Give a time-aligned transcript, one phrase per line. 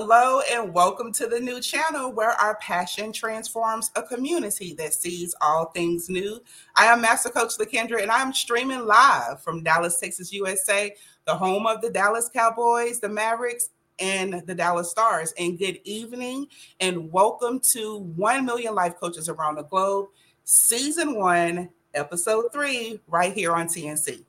[0.00, 5.34] Hello and welcome to the new channel where our passion transforms a community that sees
[5.42, 6.40] all things new.
[6.74, 10.94] I am Master Coach Lakendra and I'm streaming live from Dallas, Texas, USA,
[11.26, 15.34] the home of the Dallas Cowboys, the Mavericks, and the Dallas Stars.
[15.36, 16.46] And good evening
[16.80, 20.08] and welcome to 1 Million Life Coaches Around the Globe,
[20.44, 24.24] Season 1, Episode 3, right here on TNC.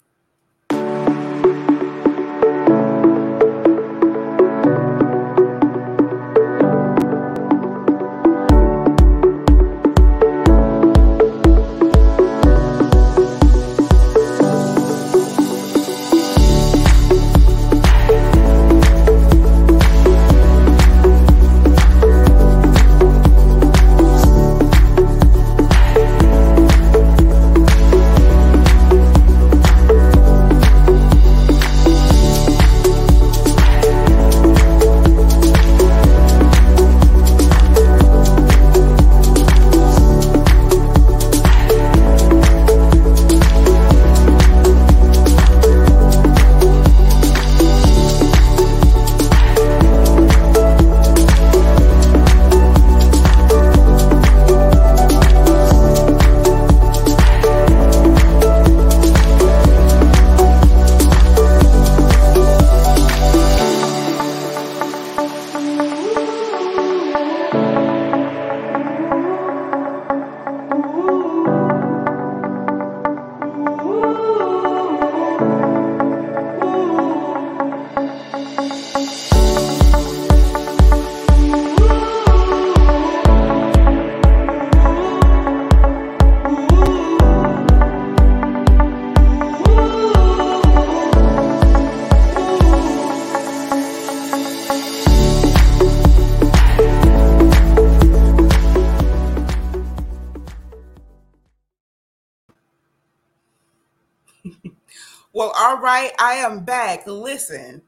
[107.02, 107.08] Back.
[107.08, 107.82] Listen,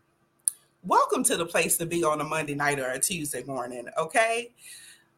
[0.83, 4.51] welcome to the place to be on a Monday night or a Tuesday morning, okay?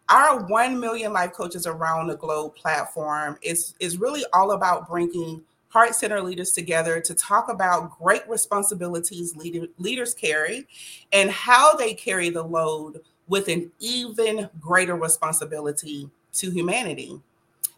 [0.10, 5.42] Our 1 million life coaches around the globe platform is, is really all about bringing
[5.70, 10.68] heart center leaders together to talk about great responsibilities leader, leaders carry
[11.12, 17.20] and how they carry the load with an even greater responsibility to humanity.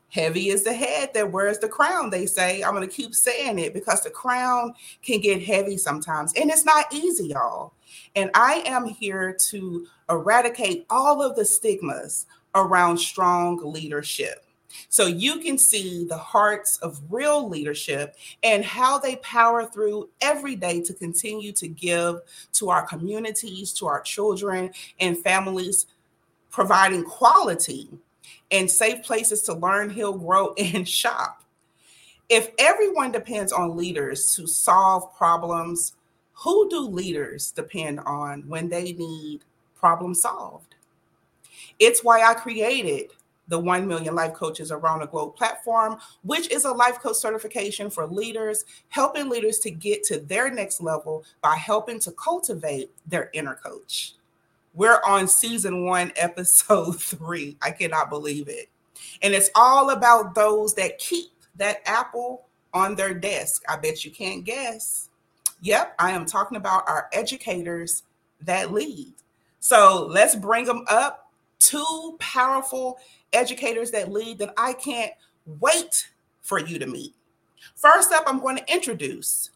[0.09, 2.63] Heavy is the head that wears the crown, they say.
[2.63, 6.65] I'm going to keep saying it because the crown can get heavy sometimes, and it's
[6.65, 7.73] not easy, y'all.
[8.15, 12.25] And I am here to eradicate all of the stigmas
[12.55, 14.45] around strong leadership.
[14.89, 20.55] So you can see the hearts of real leadership and how they power through every
[20.55, 22.19] day to continue to give
[22.53, 25.87] to our communities, to our children and families,
[26.51, 27.89] providing quality
[28.51, 31.43] and safe places to learn, heal, grow, and shop.
[32.29, 35.93] If everyone depends on leaders to solve problems,
[36.33, 39.41] who do leaders depend on when they need
[39.75, 40.75] problem solved?
[41.79, 43.11] It's why I created
[43.47, 47.89] the 1 Million Life Coaches Around the Globe platform, which is a life coach certification
[47.89, 53.29] for leaders, helping leaders to get to their next level by helping to cultivate their
[53.33, 54.15] inner coach.
[54.77, 57.57] We're on season one, episode three.
[57.63, 58.69] I cannot believe it.
[59.23, 62.45] And it's all about those that keep that apple
[62.75, 63.63] on their desk.
[63.67, 65.09] I bet you can't guess.
[65.61, 68.03] Yep, I am talking about our educators
[68.41, 69.13] that lead.
[69.59, 71.31] So let's bring them up.
[71.57, 72.99] Two powerful
[73.33, 75.11] educators that lead that I can't
[75.59, 76.07] wait
[76.43, 77.15] for you to meet.
[77.73, 79.49] First up, I'm going to introduce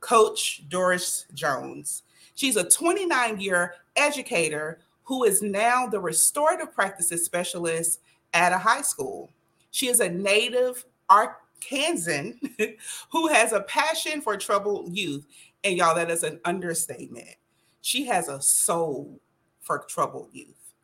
[0.00, 2.04] Coach Doris Jones.
[2.34, 8.00] She's a 29 year educator who is now the restorative practices specialist
[8.34, 9.30] at a high school.
[9.70, 12.38] She is a native Arkansan
[13.10, 15.26] who has a passion for troubled youth.
[15.62, 17.36] And y'all, that is an understatement.
[17.82, 19.20] She has a soul
[19.60, 20.74] for troubled youth.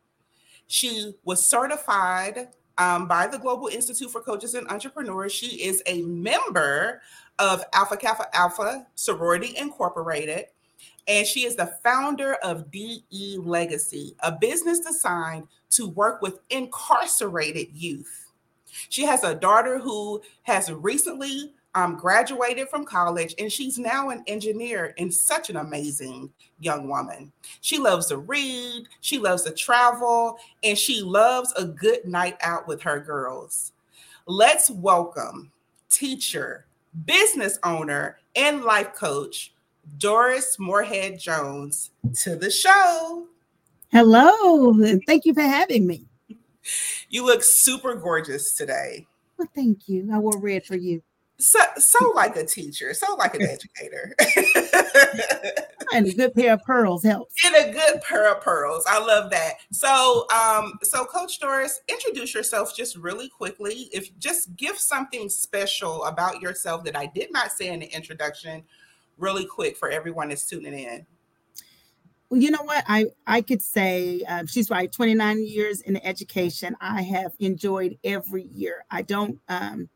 [0.67, 2.49] She was certified
[2.79, 5.33] um, by the Global Institute for Coaches and Entrepreneurs.
[5.33, 7.03] She is a member
[7.39, 10.47] of Alpha Kappa Alpha Sorority Incorporated,
[11.09, 17.69] and she is the founder of DE Legacy, a business designed to work with incarcerated
[17.73, 18.31] youth.
[18.89, 24.23] She has a daughter who has recently um, graduated from college, and she's now an
[24.27, 27.33] engineer and such an amazing young woman.
[27.61, 32.69] She loves to read, she loves to travel, and she loves a good night out
[32.69, 33.73] with her girls.
[34.27, 35.51] Let's welcome
[35.89, 36.67] teacher,
[37.07, 39.53] business owner, and life coach,
[39.99, 41.91] Doris Moorhead Jones,
[42.23, 43.27] to the show.
[43.91, 44.75] Hello,
[45.07, 46.07] thank you for having me.
[47.11, 49.07] You look super gorgeous today.
[49.37, 50.09] Well, thank you.
[50.13, 51.03] I wore red for you
[51.43, 54.15] so so like a teacher, so like an educator.
[55.93, 57.35] and a good pair of pearls helps.
[57.45, 58.85] And a good pair of pearls.
[58.87, 59.55] I love that.
[59.73, 63.91] So um, so Coach Doris, introduce yourself just really quickly.
[63.93, 68.63] If just give something special about yourself that I did not say in the introduction,
[69.19, 71.07] really quick for everyone that's tuning in.
[72.31, 72.85] Well, you know what?
[72.89, 74.91] I I could say uh, she's right.
[74.91, 76.77] Twenty nine years in education.
[76.81, 78.85] I have enjoyed every year.
[78.91, 79.39] I don't.
[79.49, 79.89] Um,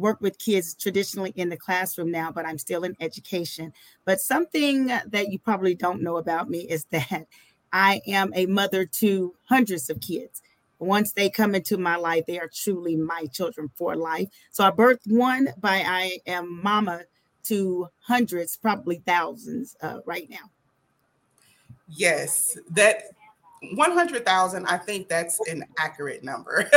[0.00, 3.72] work with kids traditionally in the classroom now, but I'm still in education.
[4.04, 7.26] But something that you probably don't know about me is that
[7.72, 10.42] I am a mother to hundreds of kids.
[10.78, 14.28] Once they come into my life, they are truly my children for life.
[14.50, 17.02] So I birthed one, but I am mama
[17.44, 20.50] to hundreds, probably thousands uh, right now.
[21.88, 23.02] Yes, that
[23.74, 26.70] 100,000, I think that's an accurate number.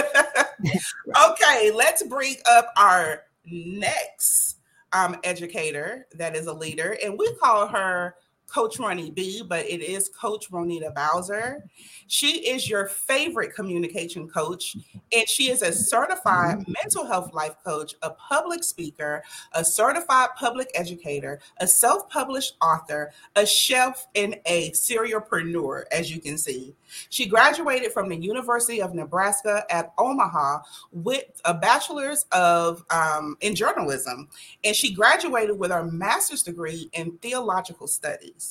[1.32, 4.58] okay, let's bring up our next
[4.92, 8.16] um, educator that is a leader, and we call her
[8.54, 11.64] Coach Ronnie B, but it is Coach Ronita Bowser.
[12.06, 14.78] She is your favorite communication coach,
[15.12, 19.24] and she is a certified mental health life coach, a public speaker,
[19.54, 26.22] a certified public educator, a self published author, a chef, and a serialpreneur, as you
[26.22, 26.76] can see.
[27.10, 30.60] She graduated from the University of Nebraska at Omaha
[30.92, 34.30] with a bachelor's of um, in journalism,
[34.64, 38.43] and she graduated with her master's degree in theological studies.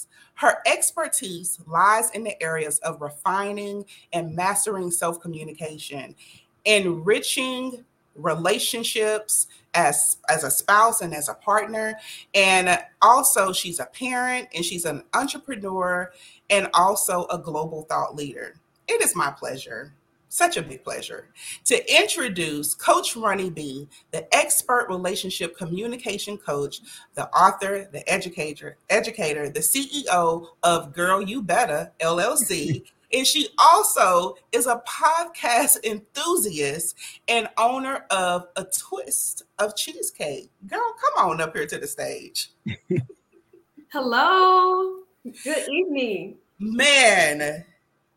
[0.43, 6.17] Her expertise lies in the areas of refining and mastering self communication,
[6.65, 7.85] enriching
[8.17, 11.95] relationships as as a spouse and as a partner
[12.35, 16.11] and also she's a parent and she's an entrepreneur
[16.51, 18.57] and also a global thought leader.
[18.89, 19.95] It is my pleasure,
[20.33, 21.29] such a big pleasure,
[21.67, 26.81] to introduce Coach Ronnie B, the expert relationship communication coach,
[27.15, 32.85] the author, the educator, educator, the CEO of Girl You Better LLC.
[33.15, 36.97] And she also is a podcast enthusiast
[37.29, 40.51] and owner of A Twist of Cheesecake.
[40.67, 42.53] Girl, come on up here to the stage.
[43.93, 45.01] Hello.
[45.45, 46.37] Good evening.
[46.59, 47.67] Man,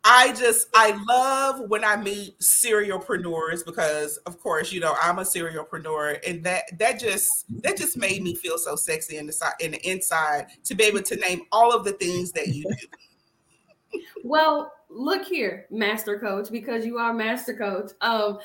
[0.08, 5.24] I just I love when I meet serialpreneurs because of course, you know, I'm a
[5.24, 9.54] serialpreneur and that that just that just made me feel so sexy in the side
[9.60, 14.00] in the inside to be able to name all of the things that you do.
[14.24, 17.92] Well, look here, master coach, because you are master coach.
[18.02, 18.40] Um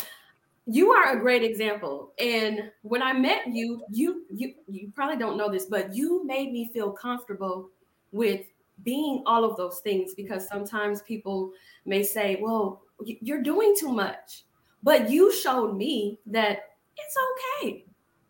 [0.66, 2.12] you are a great example.
[2.18, 6.52] And when I met you, you you you probably don't know this, but you made
[6.52, 7.68] me feel comfortable
[8.12, 8.46] with
[8.84, 11.52] being all of those things because sometimes people
[11.84, 14.44] may say, well, you're doing too much.
[14.82, 16.60] But you showed me that
[16.96, 17.16] it's
[17.62, 17.84] okay.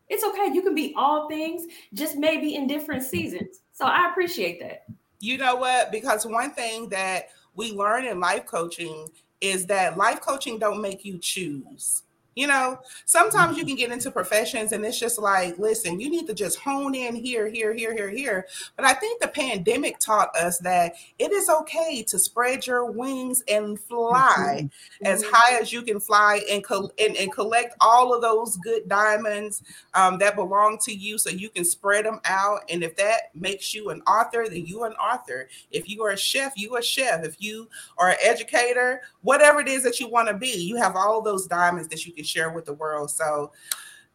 [0.08, 0.52] It's okay.
[0.52, 3.60] You can be all things, just maybe in different seasons.
[3.72, 4.84] So I appreciate that.
[5.20, 5.92] You know what?
[5.92, 9.08] Because one thing that we learn in life coaching
[9.40, 12.02] is that life coaching don't make you choose.
[12.40, 13.68] You know, sometimes you mm-hmm.
[13.68, 17.14] can get into professions and it's just like, listen, you need to just hone in
[17.14, 18.46] here, here, here, here, here.
[18.76, 23.44] But I think the pandemic taught us that it is okay to spread your wings
[23.46, 25.06] and fly mm-hmm.
[25.06, 25.34] as mm-hmm.
[25.34, 29.62] high as you can fly and, co- and, and collect all of those good diamonds
[29.92, 32.60] um, that belong to you so you can spread them out.
[32.70, 35.50] And if that makes you an author, then you an author.
[35.72, 37.22] If you are a chef, you a chef.
[37.22, 37.68] If you
[37.98, 41.46] are an educator, whatever it is that you want to be, you have all those
[41.46, 43.10] diamonds that you can share with the world.
[43.10, 43.52] So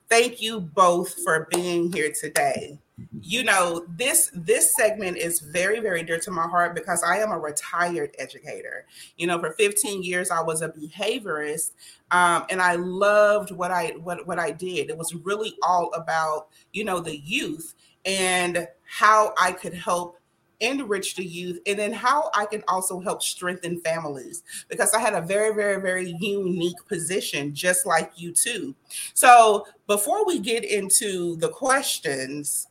[0.10, 2.80] thank you both for being here today.
[3.20, 7.32] You know this this segment is very very dear to my heart because i am
[7.32, 8.86] a retired educator.
[9.18, 11.72] You know for 15 years i was a behaviorist
[12.12, 14.90] um, and i loved what i what, what i did.
[14.90, 17.74] It was really all about you know the youth
[18.06, 20.18] and how i could help
[20.60, 25.14] enrich the youth and then how I can also help strengthen families because I had
[25.14, 28.76] a very, very, very unique position, just like you too.
[29.14, 32.68] So before we get into the questions,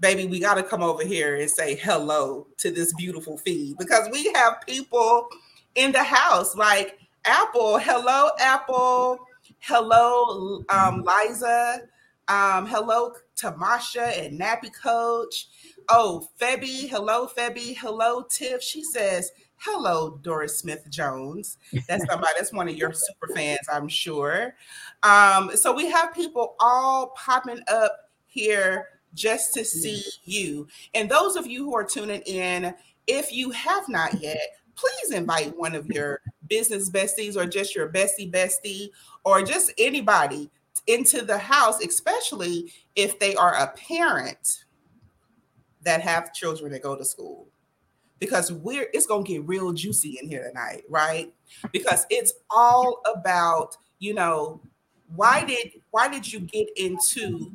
[0.00, 4.08] baby, we got to come over here and say hello to this beautiful feed because
[4.12, 5.28] we have people
[5.74, 7.78] in the house like Apple.
[7.78, 9.18] Hello, Apple.
[9.60, 11.82] Hello, um, Liza.
[12.28, 15.48] Um, hello, Tamasha and Nappy Coach.
[15.88, 16.88] Oh, Febby.
[16.88, 17.76] Hello, Febby.
[17.76, 18.62] Hello, Tiff.
[18.62, 21.58] She says, Hello, Doris Smith Jones.
[21.88, 24.54] That's somebody that's one of your super fans, I'm sure.
[25.02, 30.68] Um, so we have people all popping up here just to see you.
[30.94, 32.74] And those of you who are tuning in,
[33.06, 37.88] if you have not yet, please invite one of your business besties or just your
[37.88, 38.90] bestie bestie
[39.24, 40.50] or just anybody
[40.86, 44.65] into the house, especially if they are a parent
[45.86, 47.46] that have children that go to school.
[48.18, 51.32] Because we're it's gonna get real juicy in here tonight, right?
[51.70, 54.60] Because it's all about, you know,
[55.14, 57.52] why did why did you get into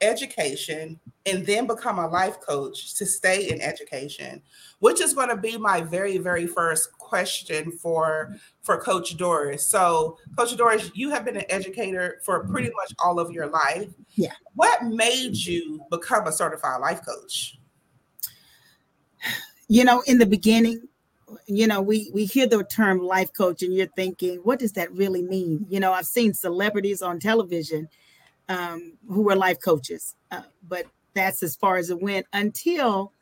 [0.00, 4.42] education and then become a life coach to stay in education?
[4.78, 9.68] Which is going to be my very very first question for for coach doris.
[9.68, 13.90] So coach doris you have been an educator for pretty much all of your life.
[14.16, 14.32] Yeah.
[14.54, 17.59] What made you become a certified life coach
[19.70, 20.82] you know in the beginning
[21.46, 24.92] you know we we hear the term life coach and you're thinking what does that
[24.92, 27.88] really mean you know i've seen celebrities on television
[28.50, 33.12] um, who were life coaches, uh, but that's as far as it went until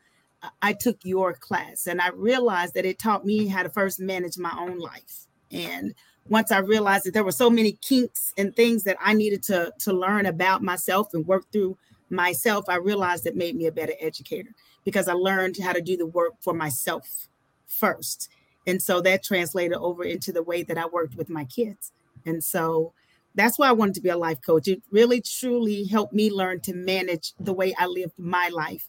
[0.63, 4.39] I took your class and I realized that it taught me how to first manage
[4.39, 5.27] my own life.
[5.53, 5.95] And
[6.29, 9.73] once I realized that there were so many kinks and things that I needed to,
[9.81, 11.77] to learn about myself and work through
[12.09, 14.55] myself, I realized it made me a better educator
[14.89, 17.29] because I learned how to do the work for myself
[17.67, 18.31] first.
[18.67, 21.93] And so that translated over into the way that I worked with my kids.
[22.25, 22.95] And so
[23.35, 24.67] that's why I wanted to be a life coach.
[24.67, 28.89] It really truly helped me learn to manage the way I lived my life.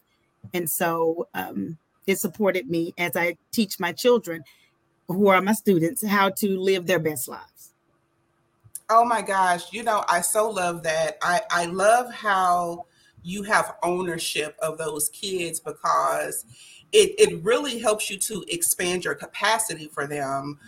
[0.54, 1.76] And so um,
[2.06, 4.42] it supported me as I teach my children,
[5.06, 7.72] who are my students, how to live their best lives.
[8.88, 9.70] Oh my gosh.
[9.70, 11.18] You know, I so love that.
[11.20, 12.86] I, I love how
[13.22, 16.44] you have ownership of those kids because
[16.92, 20.58] it, it really helps you to expand your capacity for them,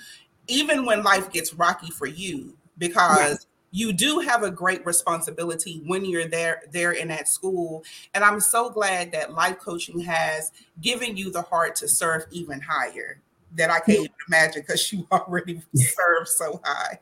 [0.47, 2.57] even when life gets rocky for you.
[2.79, 7.83] Because yes you do have a great responsibility when you're there there in that school.
[8.15, 12.61] And i'm so glad that life coaching has given you the heart to serve even
[12.61, 13.21] higher
[13.57, 16.99] that i can't even imagine because you already serve so high.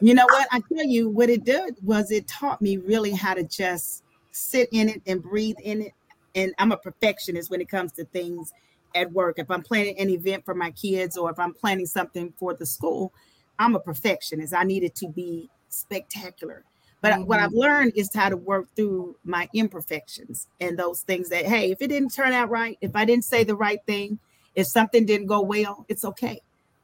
[0.00, 0.48] You know what?
[0.50, 4.68] I tell you what it did was it taught me really how to just sit
[4.72, 5.92] in it and breathe in it
[6.34, 8.52] and i'm a perfectionist when it comes to things
[8.94, 12.32] at work if i'm planning an event for my kids or if i'm planning something
[12.38, 13.12] for the school
[13.58, 16.64] i'm a perfectionist i need it to be spectacular.
[17.00, 17.22] But mm-hmm.
[17.22, 21.72] what I've learned is how to work through my imperfections and those things that, hey,
[21.72, 24.18] if it didn't turn out right, if I didn't say the right thing,
[24.54, 26.40] if something didn't go well, it's okay.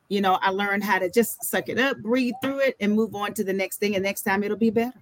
[0.09, 3.15] You know, I learned how to just suck it up, breathe through it, and move
[3.15, 3.95] on to the next thing.
[3.95, 4.99] And next time it'll be better.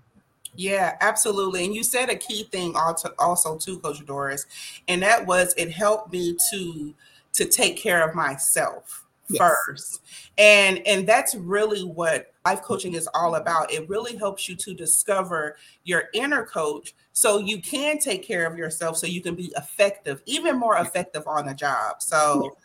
[0.57, 1.65] Yeah, absolutely.
[1.65, 4.47] And you said a key thing also, also too, Coach Doris,
[4.89, 6.95] and that was it helped me to
[7.35, 9.39] to take care of myself yes.
[9.39, 10.03] first
[10.39, 13.73] and and that's really what life coaching is all about.
[13.73, 18.57] It really helps you to discover your inner coach so you can take care of
[18.57, 22.57] yourself so you can be effective even more effective on the job so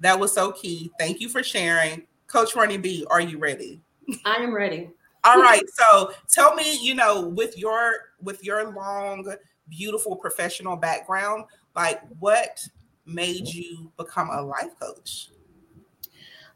[0.00, 0.90] that was so key.
[0.98, 2.06] Thank you for sharing.
[2.26, 3.80] Coach ronnie b are you ready?
[4.24, 4.90] I am ready
[5.24, 9.34] all right so tell me you know with your with your long
[9.68, 12.60] beautiful professional background like what
[13.06, 15.30] made you become a life coach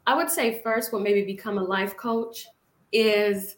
[0.09, 2.47] I would say first, what made me become a life coach
[2.91, 3.57] is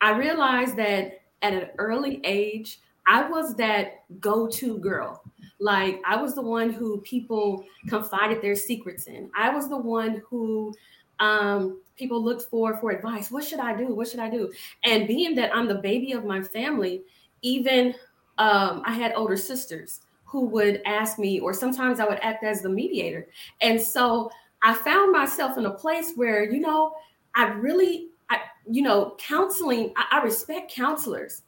[0.00, 5.22] I realized that at an early age, I was that go to girl.
[5.58, 9.30] Like, I was the one who people confided their secrets in.
[9.36, 10.72] I was the one who
[11.18, 13.30] um, people looked for for advice.
[13.30, 13.94] What should I do?
[13.94, 14.50] What should I do?
[14.82, 17.02] And being that I'm the baby of my family,
[17.42, 17.94] even
[18.38, 22.62] um, I had older sisters who would ask me, or sometimes I would act as
[22.62, 23.28] the mediator.
[23.60, 24.30] And so
[24.62, 26.94] I found myself in a place where, you know,
[27.34, 28.38] I really, I,
[28.68, 31.42] you know, counseling, I, I respect counselors.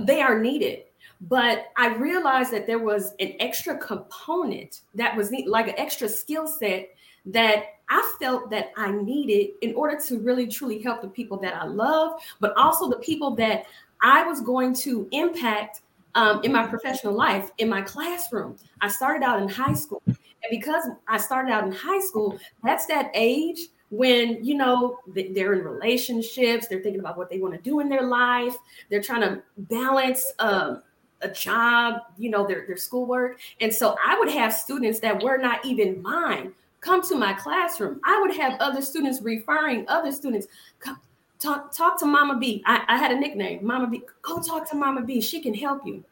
[0.00, 0.84] they are needed.
[1.28, 6.46] But I realized that there was an extra component that was like an extra skill
[6.46, 6.88] set
[7.26, 11.54] that I felt that I needed in order to really truly help the people that
[11.54, 13.66] I love, but also the people that
[14.00, 15.82] I was going to impact
[16.14, 18.56] um, in my professional life, in my classroom.
[18.80, 20.02] I started out in high school.
[20.06, 20.16] And
[20.50, 25.62] because I started out in high school, that's that age when you know they're in
[25.62, 28.56] relationships they're thinking about what they want to do in their life
[28.88, 30.82] they're trying to balance um,
[31.20, 35.36] a job you know their, their schoolwork and so i would have students that were
[35.36, 38.00] not even mine come to my classroom.
[38.04, 40.46] I would have other students referring other students.
[40.80, 41.00] Come
[41.38, 42.62] talk talk to mama b.
[42.66, 44.02] I, I had a nickname mama b.
[44.20, 45.22] Go talk to mama b.
[45.22, 46.04] She can help you.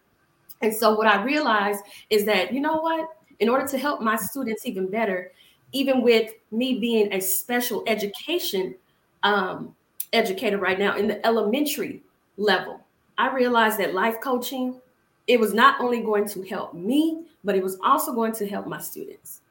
[0.63, 3.09] And so what i realized is that you know what?
[3.41, 5.33] In order to help my students even better
[5.73, 8.75] even with me being a special education
[9.23, 9.75] um,
[10.13, 12.03] educator right now in the elementary
[12.37, 12.81] level,
[13.19, 14.81] I realized that life coaching,
[15.27, 18.67] it was not only going to help me, but it was also going to help
[18.67, 19.43] my students.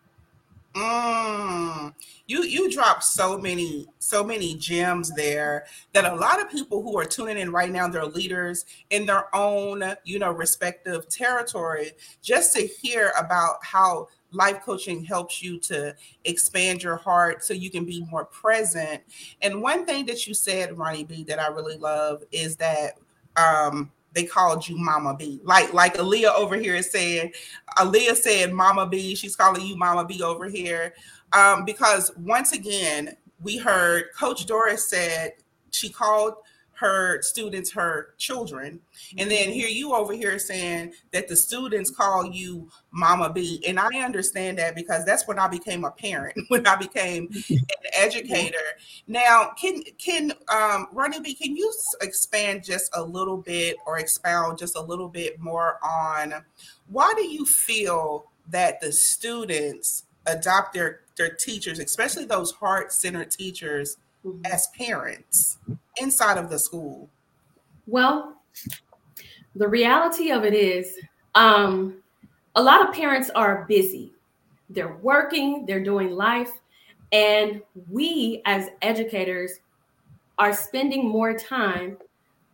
[0.79, 1.93] Mm,
[2.27, 6.97] you you dropped so many so many gems there that a lot of people who
[6.97, 12.55] are tuning in right now they're leaders in their own you know respective territory just
[12.55, 15.93] to hear about how life coaching helps you to
[16.23, 19.01] expand your heart so you can be more present.
[19.41, 22.99] And one thing that you said, Ronnie B, that I really love is that
[23.37, 25.39] um, they called you Mama B.
[25.43, 27.31] Like like Aaliyah over here is saying,
[27.77, 29.15] Aaliyah said Mama B.
[29.15, 30.93] She's calling you Mama B over here.
[31.33, 35.33] Um, because once again, we heard Coach Doris said
[35.71, 36.33] she called
[36.79, 38.79] her students her children.
[39.17, 43.61] And then here you over here saying that the students call you Mama B.
[43.67, 47.59] And I understand that because that's when I became a parent, when I became an
[47.93, 48.57] educator.
[49.07, 51.71] Now, can can um Ronnie B, can you
[52.01, 56.33] expand just a little bit or expound just a little bit more on
[56.87, 63.97] why do you feel that the students adopt their their teachers, especially those heart-centered teachers,
[64.25, 64.45] mm-hmm.
[64.45, 65.57] as parents?
[65.99, 67.09] inside of the school?
[67.87, 68.41] Well,
[69.55, 70.95] the reality of it is
[71.35, 71.95] um,
[72.55, 74.13] a lot of parents are busy.
[74.69, 76.51] They're working, they're doing life.
[77.11, 79.59] And we as educators
[80.37, 81.97] are spending more time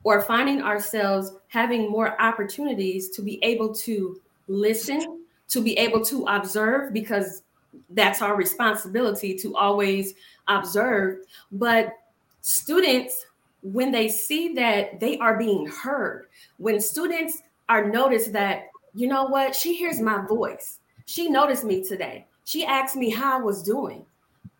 [0.03, 6.25] or finding ourselves having more opportunities to be able to listen, to be able to
[6.25, 7.43] observe, because
[7.89, 10.13] that's our responsibility to always
[10.47, 11.19] observe.
[11.51, 11.93] But
[12.41, 13.25] students
[13.65, 16.27] when they see that they are being heard,
[16.57, 20.79] when students are noticed that, you know what, she hears my voice.
[21.07, 22.27] She noticed me today.
[22.45, 24.05] She asked me how I was doing.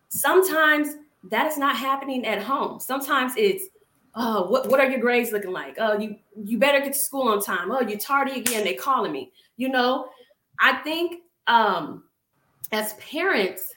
[0.08, 0.96] Sometimes
[1.30, 2.80] that is not happening at home.
[2.80, 3.66] Sometimes it's,
[4.16, 5.76] oh, what, what are your grades looking like?
[5.78, 7.70] Oh, you you better get to school on time.
[7.70, 8.64] Oh, you're tardy again.
[8.64, 9.30] They calling me.
[9.56, 10.08] You know,
[10.60, 12.02] I think um,
[12.72, 13.72] as parents,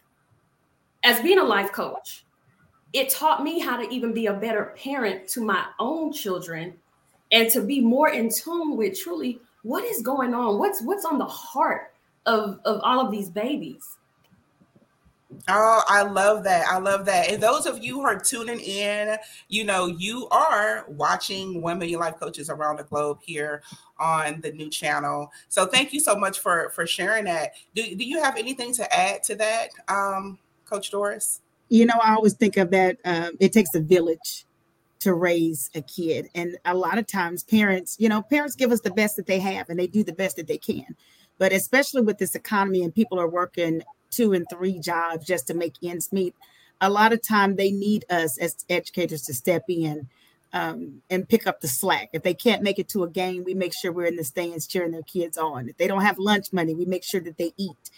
[1.03, 2.25] as being a life coach,
[2.93, 6.73] it taught me how to even be a better parent to my own children
[7.31, 11.19] and to be more in tune with truly what is going on what's what's on
[11.19, 11.93] the heart
[12.25, 13.97] of of all of these babies
[15.47, 16.65] Oh, I love that.
[16.67, 17.29] I love that.
[17.29, 19.15] And those of you who are tuning in,
[19.47, 23.61] you know, you are watching 1 Million Life Coaches around the globe here
[23.99, 25.31] on the new channel.
[25.47, 27.53] So thank you so much for for sharing that.
[27.75, 31.41] Do, do you have anything to add to that, um, Coach Doris?
[31.69, 32.97] you know, I always think of that.
[33.05, 34.45] Um, it takes a village
[34.99, 38.81] to raise a kid, and a lot of times, parents, you know, parents give us
[38.81, 40.95] the best that they have, and they do the best that they can.
[41.37, 45.53] But especially with this economy, and people are working two and three jobs just to
[45.53, 46.35] make ends meet.
[46.81, 50.09] A lot of time, they need us as educators to step in
[50.51, 52.09] um, and pick up the slack.
[52.13, 54.65] If they can't make it to a game, we make sure we're in the stands
[54.65, 55.69] cheering their kids on.
[55.69, 57.91] If they don't have lunch money, we make sure that they eat.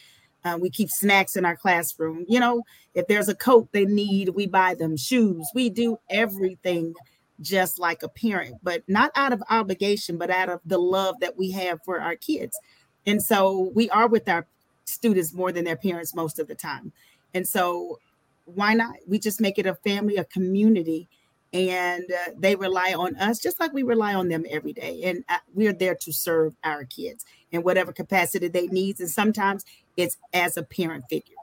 [0.44, 2.26] Uh, we keep snacks in our classroom.
[2.28, 5.48] You know, if there's a coat they need, we buy them shoes.
[5.54, 6.96] We do everything
[7.42, 11.38] just like a parent, but not out of obligation, but out of the love that
[11.38, 12.60] we have for our kids.
[13.06, 14.46] And so we are with our
[14.86, 16.92] students more than their parents most of the time.
[17.34, 18.00] And so
[18.46, 18.96] why not?
[19.08, 21.08] We just make it a family, a community,
[21.54, 25.02] and uh, they rely on us just like we rely on them every day.
[25.04, 29.00] And uh, we're there to serve our kids in whatever capacity they need.
[29.00, 29.66] And sometimes
[29.98, 31.36] it's as a parent figure.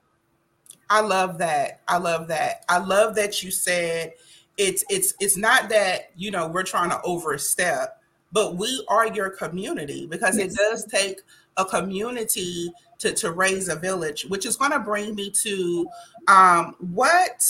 [0.91, 1.81] I love that.
[1.87, 2.65] I love that.
[2.69, 4.15] I love that you said
[4.57, 9.31] it's it's it's not that you know we're trying to overstep, but we are your
[9.31, 10.53] community because yes.
[10.53, 11.21] it does take
[11.57, 15.89] a community to to raise a village, which is going to bring me to
[16.27, 17.47] um, what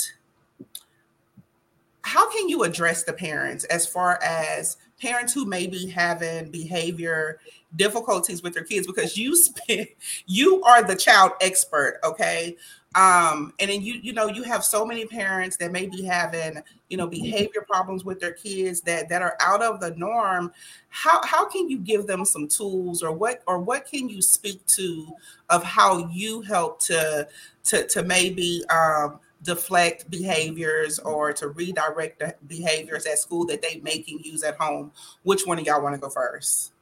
[2.03, 7.39] how can you address the parents as far as parents who may be having behavior
[7.77, 9.87] difficulties with their kids because you spend
[10.27, 12.57] you are the child expert okay?
[12.95, 16.63] Um and then you you know you have so many parents that may be having
[16.89, 20.53] you know behavior problems with their kids that that are out of the norm.
[20.89, 24.65] How how can you give them some tools or what or what can you speak
[24.67, 25.07] to
[25.51, 27.29] of how you help to
[27.65, 33.99] to to maybe um deflect behaviors or to redirect behaviors at school that they may
[33.99, 34.91] can use at home?
[35.25, 36.73] Which one of y'all want to go first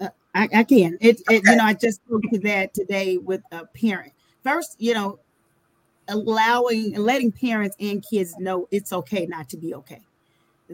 [0.00, 0.96] uh, I, can.
[1.00, 4.12] It, it, you know, I just spoke to that today with a parent.
[4.42, 5.18] First, you know,
[6.08, 10.02] allowing and letting parents and kids know it's okay not to be okay.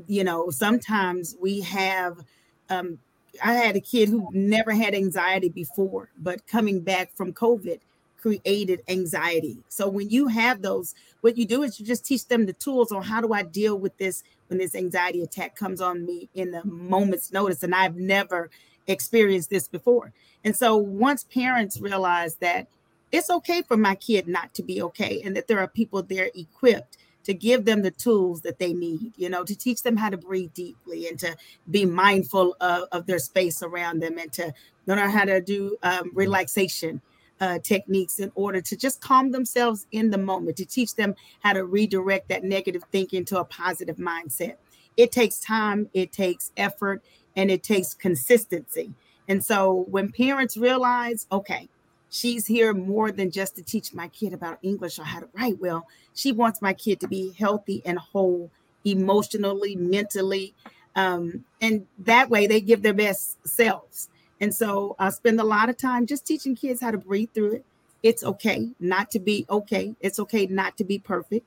[0.06, 2.24] You know, sometimes we have.
[2.68, 2.98] Um,
[3.44, 7.80] I had a kid who never had anxiety before, but coming back from COVID
[8.18, 9.58] created anxiety.
[9.68, 12.92] So when you have those, what you do is you just teach them the tools
[12.92, 16.54] on how do I deal with this when this anxiety attack comes on me in
[16.54, 17.62] a moment's notice.
[17.62, 18.50] And I've never
[18.86, 20.12] experienced this before.
[20.44, 22.68] And so once parents realize that
[23.12, 26.30] it's okay for my kid not to be okay and that there are people there
[26.34, 30.08] equipped to give them the tools that they need, you know, to teach them how
[30.08, 31.36] to breathe deeply and to
[31.70, 34.54] be mindful of, of their space around them and to
[34.86, 37.00] learn how to do um, relaxation
[37.40, 41.52] uh, techniques in order to just calm themselves in the moment, to teach them how
[41.52, 44.54] to redirect that negative thinking to a positive mindset.
[44.96, 47.02] It takes time, it takes effort,
[47.36, 48.92] and it takes consistency.
[49.28, 51.68] And so when parents realize, okay,
[52.10, 55.58] she's here more than just to teach my kid about English or how to write
[55.60, 58.50] well, she wants my kid to be healthy and whole
[58.84, 60.54] emotionally, mentally.
[60.94, 64.08] Um, and that way they give their best selves.
[64.40, 67.52] And so I spend a lot of time just teaching kids how to breathe through
[67.52, 67.64] it.
[68.02, 69.94] It's okay not to be okay.
[70.00, 71.46] It's okay not to be perfect.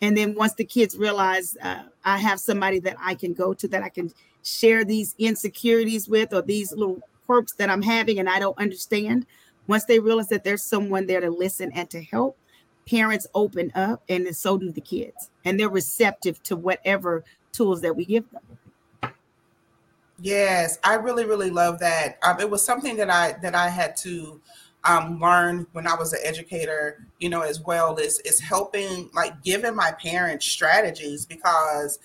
[0.00, 3.68] And then once the kids realize uh, I have somebody that I can go to,
[3.68, 8.28] that I can share these insecurities with or these little quirks that I'm having and
[8.28, 9.26] I don't understand,
[9.66, 12.38] once they realize that there's someone there to listen and to help,
[12.88, 15.30] parents open up and so do the kids.
[15.44, 19.12] And they're receptive to whatever tools that we give them.
[20.20, 22.18] Yes, I really, really love that.
[22.22, 24.40] Um, it was something that I that I had to
[24.84, 29.42] um, learn when I was an educator, you know, as well is is helping like
[29.42, 31.98] giving my parents strategies because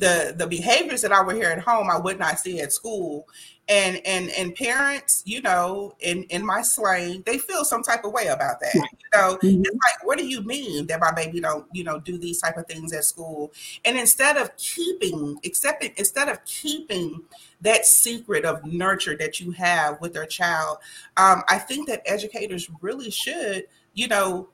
[0.00, 3.28] the the behaviors that I would hear at home I would not see at school.
[3.68, 8.12] And and and parents, you know, in in my slang, they feel some type of
[8.12, 8.74] way about that.
[8.74, 8.80] You
[9.14, 9.60] know, mm-hmm.
[9.60, 12.56] it's like, what do you mean that my baby don't, you know, do these type
[12.56, 13.52] of things at school?
[13.84, 17.22] And instead of keeping, accepting, instead of keeping
[17.60, 20.78] that secret of nurture that you have with their child,
[21.16, 24.48] um, I think that educators really should, you know,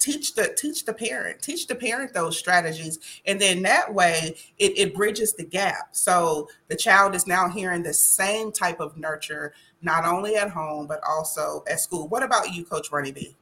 [0.00, 2.98] teach the teach the parent teach the parent those strategies.
[3.26, 5.90] And then that way it, it bridges the gap.
[5.92, 10.86] So the child is now hearing the same type of nurture not only at home
[10.86, 12.08] but also at school.
[12.08, 13.36] What about you coach Ronnie B?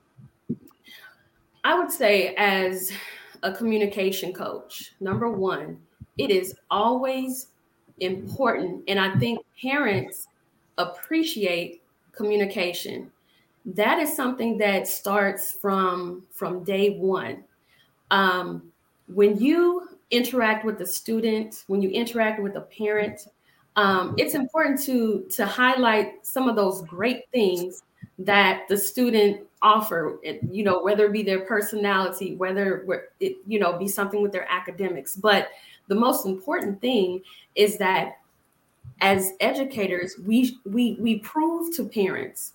[1.65, 2.93] I would say as
[3.43, 5.79] a communication coach number one
[6.19, 7.49] it is always
[8.01, 8.83] important.
[8.89, 10.27] And I think parents
[10.77, 13.11] appreciate communication
[13.75, 17.45] that is something that starts from from day one.
[18.11, 18.73] Um,
[19.07, 23.21] when you interact with the student when you interact with a parent
[23.77, 27.83] um, it's important to to highlight some of those great things
[28.19, 30.19] that the student offer
[30.51, 32.87] you know whether it be their personality whether
[33.21, 35.15] it you know be something with their academics.
[35.15, 35.49] But
[35.89, 37.23] the most important thing
[37.55, 38.19] is that
[39.01, 42.55] as educators we we we prove to parents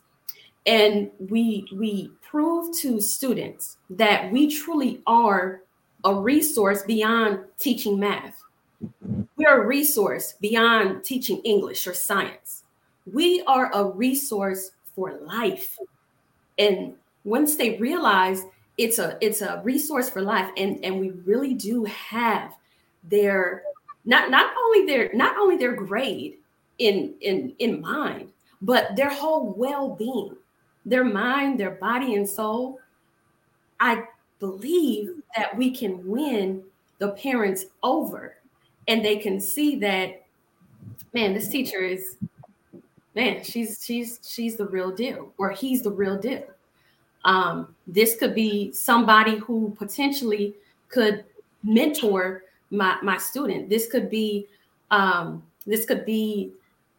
[0.66, 5.62] and we we prove to students that we truly are
[6.06, 8.42] a resource beyond teaching math.
[9.38, 12.64] We're a resource beyond teaching english or science.
[13.12, 15.78] We are a resource for life.
[16.58, 18.44] And once they realize
[18.78, 22.54] it's a it's a resource for life and and we really do have
[23.04, 23.64] their
[24.06, 26.38] not not only their not only their grade
[26.80, 28.30] in in in mind
[28.62, 30.36] but their whole well-being
[30.86, 32.80] their mind, their body, and soul,
[33.80, 34.04] I
[34.40, 36.64] believe that we can win
[37.00, 38.36] the parents over
[38.88, 40.24] and they can see that,
[41.14, 42.18] man, this teacher is,
[43.16, 46.44] man, she's she's she's the real deal, or he's the real deal.
[47.26, 50.54] Um, this could be somebody who potentially
[50.90, 51.24] could
[51.64, 53.70] mentor my my student.
[53.70, 54.48] This could be
[54.92, 56.52] um, this could be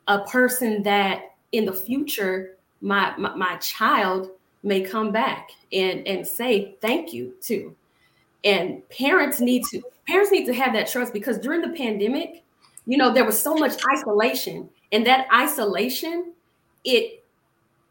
[0.09, 2.54] a person that in the future
[2.85, 4.31] my, my, my child
[4.63, 7.75] may come back and and say thank you to
[8.45, 12.45] and parents need to parents need to have that trust because during the pandemic
[12.87, 16.33] you know, there was so much isolation, and that isolation,
[16.85, 17.25] it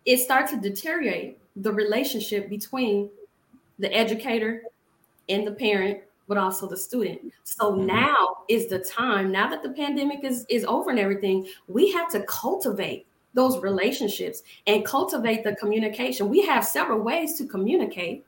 [0.05, 3.09] it starts to deteriorate the relationship between
[3.79, 4.63] the educator
[5.29, 7.19] and the parent but also the student.
[7.43, 7.85] So mm-hmm.
[7.87, 12.09] now is the time, now that the pandemic is, is over and everything, we have
[12.11, 16.29] to cultivate those relationships and cultivate the communication.
[16.29, 18.25] We have several ways to communicate.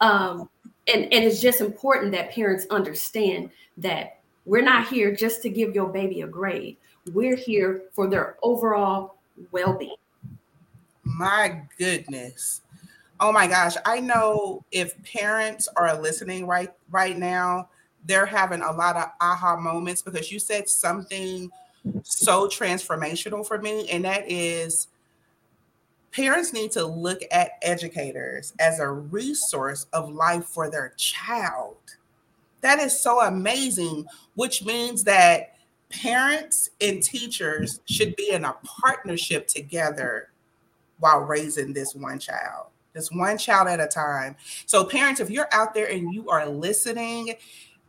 [0.00, 0.48] Um,
[0.92, 5.74] and, and it's just important that parents understand that we're not here just to give
[5.74, 6.76] your baby a grade.
[7.12, 9.16] We're here for their overall
[9.52, 9.96] well-being.
[11.02, 12.62] My goodness.
[13.20, 17.68] Oh my gosh, I know if parents are listening right right now,
[18.04, 21.50] they're having a lot of aha moments because you said something
[22.02, 24.88] so transformational for me and that is
[26.12, 31.76] parents need to look at educators as a resource of life for their child.
[32.60, 35.56] That is so amazing, which means that
[35.90, 40.30] parents and teachers should be in a partnership together
[41.00, 44.36] while raising this one child just one child at a time.
[44.66, 47.34] So, parents, if you're out there and you are listening,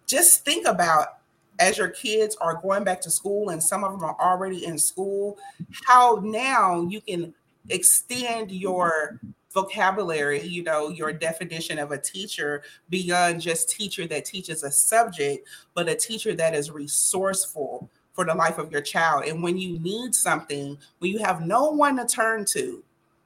[0.08, 1.20] just think about
[1.60, 4.78] as your kids are going back to school and some of them are already in
[4.78, 5.38] school,
[5.86, 7.34] how now you can
[7.70, 9.20] extend your
[9.54, 15.48] vocabulary, you know, your definition of a teacher beyond just teacher that teaches a subject,
[15.74, 19.26] but a teacher that is resourceful for the life of your child.
[19.26, 22.84] And when you need something, when you have no one to turn to,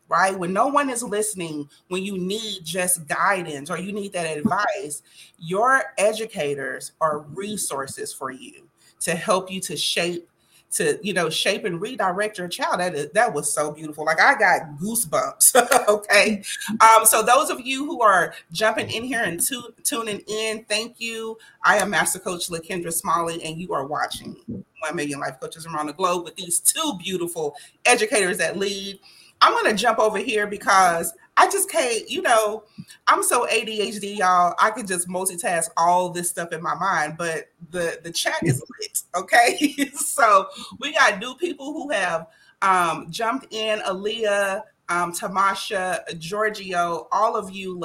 [0.09, 0.37] right?
[0.37, 5.03] When no one is listening, when you need just guidance or you need that advice,
[5.37, 8.67] your educators are resources for you
[9.01, 10.29] to help you to shape
[10.71, 12.79] to you know shape and redirect your child.
[12.79, 14.05] That is, that was so beautiful.
[14.05, 16.43] Like i got goosebumps okay?
[16.79, 20.99] Um so those of you who are jumping in here and tu- tuning in thank
[20.99, 21.37] you.
[21.63, 24.63] I am master coach lakendra smalley and you are watching 1
[24.95, 28.99] million life coaches around the globe with these two beautiful educators that lead
[29.41, 32.63] I'm gonna jump over here because I just can't, you know,
[33.07, 34.55] I'm so ADHD, y'all.
[34.59, 38.61] I can just multitask all this stuff in my mind, but the the chat is
[38.79, 39.89] lit, okay?
[39.95, 40.47] so
[40.79, 42.27] we got new people who have
[42.61, 47.81] um, jumped in, Aaliyah, um, Tamasha, Giorgio, all of you,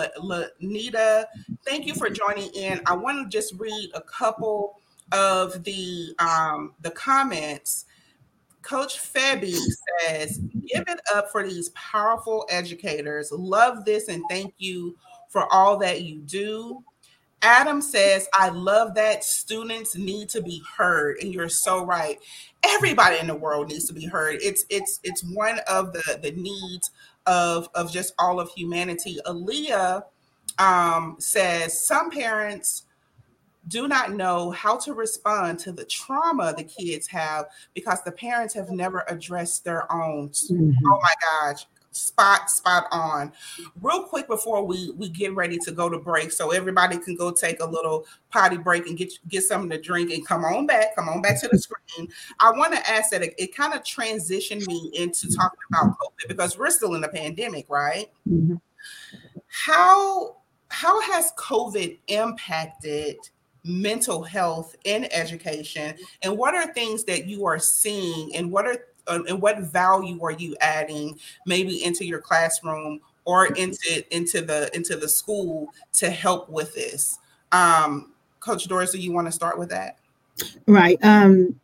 [0.59, 1.29] Nita,
[1.64, 2.81] thank you for joining in.
[2.87, 4.81] I want to just read a couple
[5.12, 7.85] of the um, the comments
[8.64, 9.59] Coach Febby
[10.00, 13.31] says, give it up for these powerful educators.
[13.31, 14.96] Love this and thank you
[15.29, 16.83] for all that you do.
[17.42, 21.18] Adam says, I love that students need to be heard.
[21.20, 22.18] And you're so right.
[22.64, 24.38] Everybody in the world needs to be heard.
[24.40, 26.90] It's it's it's one of the, the needs
[27.27, 29.18] of, of just all of humanity.
[29.27, 30.05] Aaliyah
[30.59, 32.85] um, says some parents
[33.68, 38.55] do not know how to respond to the trauma the kids have because the parents
[38.55, 40.29] have never addressed their own.
[40.29, 40.70] Mm-hmm.
[40.87, 43.33] Oh my gosh, spot spot on
[43.81, 47.31] real quick before we we get ready to go to break so everybody can go
[47.31, 50.94] take a little potty break and get get something to drink and come on back
[50.96, 52.09] come on back to the screen
[52.40, 56.29] i want to ask that it, it kind of transitioned me into talking about covid
[56.29, 58.57] because we're still in the pandemic right mm-hmm.
[59.46, 60.37] how
[60.68, 63.16] how has covid impacted
[63.64, 68.79] mental health in education and what are things that you are seeing and what are
[69.07, 74.74] uh, and what value are you adding maybe into your classroom or into into the
[74.74, 77.18] into the school to help with this?
[77.53, 79.98] Um coach doris do you want to start with that?
[80.66, 81.59] Right um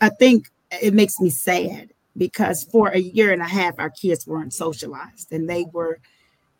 [0.00, 0.50] i think
[0.82, 5.32] it makes me sad because for a year and a half our kids weren't socialized
[5.32, 5.98] and they were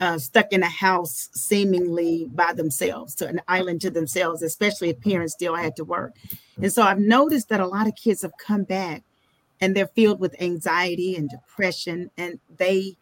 [0.01, 5.01] uh, stuck in a house seemingly by themselves, to an island to themselves, especially if
[5.01, 6.15] parents still had to work.
[6.57, 9.03] And so I've noticed that a lot of kids have come back
[9.61, 12.97] and they're filled with anxiety and depression, and they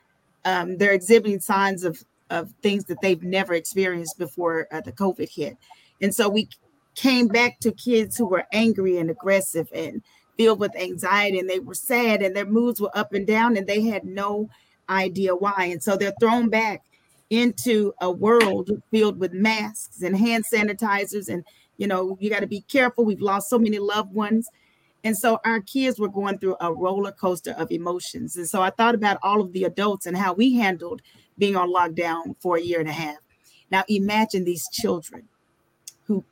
[0.44, 5.30] um, they're exhibiting signs of of things that they've never experienced before uh, the COVID
[5.30, 5.56] hit.
[6.02, 6.48] And so we
[6.94, 10.02] came back to kids who were angry and aggressive and
[10.36, 13.66] filled with anxiety, and they were sad, and their moods were up and down, and
[13.66, 14.50] they had no
[14.88, 15.68] idea why.
[15.70, 16.82] And so they're thrown back
[17.30, 21.44] into a world filled with masks and hand sanitizers and
[21.76, 24.48] you know you got to be careful we've lost so many loved ones.
[25.04, 28.36] And so our kids were going through a roller coaster of emotions.
[28.36, 31.02] And so i thought about all of the adults and how we handled
[31.36, 33.18] being on lockdown for a year and a half.
[33.70, 35.28] Now imagine these children
[36.06, 36.24] who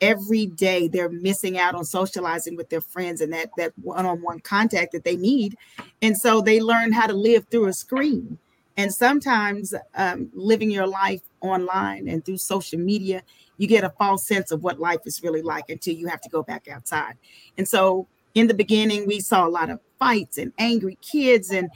[0.00, 4.92] every day they're missing out on socializing with their friends and that that one-on-one contact
[4.92, 5.56] that they need.
[6.02, 8.38] And so they learn how to live through a screen
[8.76, 13.22] and sometimes um, living your life online and through social media,
[13.58, 16.28] you get a false sense of what life is really like until you have to
[16.28, 17.14] go back outside.
[17.58, 21.50] And so in the beginning, we saw a lot of fights and angry kids.
[21.50, 21.70] And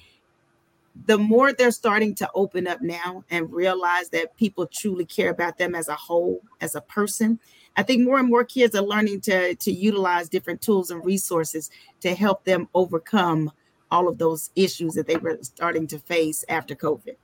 [1.05, 5.59] the more they're starting to open up now and realize that people truly care about
[5.59, 7.39] them as a whole, as a person,
[7.77, 11.71] I think more and more kids are learning to, to utilize different tools and resources
[12.01, 13.53] to help them overcome
[13.91, 17.17] all of those issues that they were starting to face after COVID.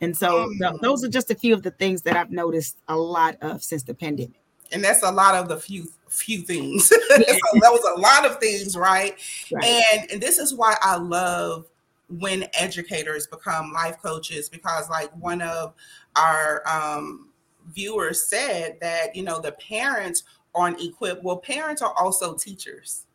[0.00, 2.96] And so th- those are just a few of the things that I've noticed a
[2.96, 4.40] lot of since the pandemic.
[4.72, 6.88] And that's a lot of the few few things.
[6.88, 9.16] so that was a lot of things, right?
[9.52, 9.64] right?
[9.64, 11.66] And, and this is why I love
[12.18, 15.74] when educators become life coaches because like one of
[16.16, 17.28] our um,
[17.72, 23.06] viewers said that you know the parents aren't equipped well parents are also teachers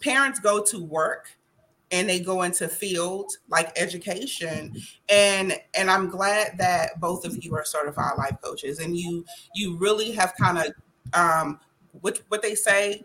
[0.00, 1.36] parents go to work
[1.90, 4.74] and they go into fields like education.
[5.08, 9.76] And and i'm glad that both of you are certified life coaches and you you
[9.76, 10.66] really have kind of
[11.12, 11.60] um
[12.00, 13.02] what what they say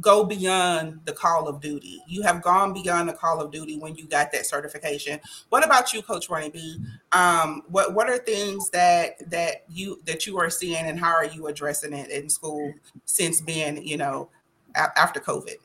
[0.00, 2.02] go beyond the call of duty.
[2.08, 5.20] You have gone beyond the call of duty when you got that certification.
[5.50, 6.78] What about you coach ronnie b?
[7.12, 11.26] Um what what are things that that you that you are seeing and how are
[11.26, 12.72] you addressing it in school
[13.04, 14.28] since being you know
[14.74, 15.56] a- after covid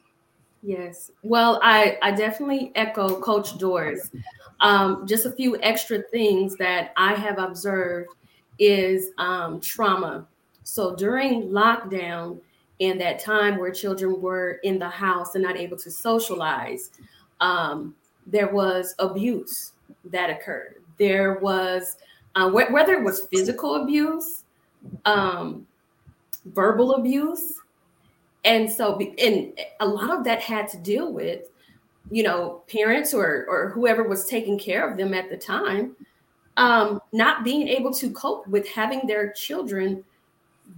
[0.66, 1.12] Yes.
[1.22, 4.10] Well, I, I definitely echo Coach Doris.
[4.62, 8.10] Um, just a few extra things that I have observed
[8.58, 10.26] is um, trauma.
[10.64, 12.40] So during lockdown
[12.80, 16.90] and that time where children were in the house and not able to socialize,
[17.42, 17.94] um,
[18.26, 19.74] there was abuse
[20.06, 20.78] that occurred.
[20.98, 21.98] There was,
[22.34, 24.46] uh, wh- whether it was physical abuse,
[25.06, 25.68] um,
[26.46, 27.62] verbal abuse,
[28.46, 31.50] and so and a lot of that had to deal with
[32.10, 35.96] you know parents or or whoever was taking care of them at the time
[36.58, 40.04] um not being able to cope with having their children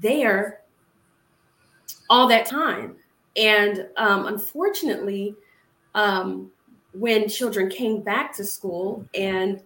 [0.01, 0.62] there
[2.10, 2.95] all that time.
[3.36, 5.36] And um unfortunately
[5.93, 6.49] um
[6.93, 9.62] when children came back to school and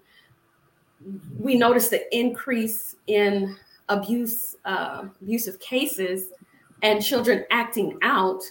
[1.39, 3.55] we noticed the increase in
[3.89, 6.29] abuse uh, abusive cases
[6.81, 8.43] and children acting out,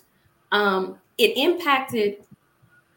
[0.52, 2.18] um, it impacted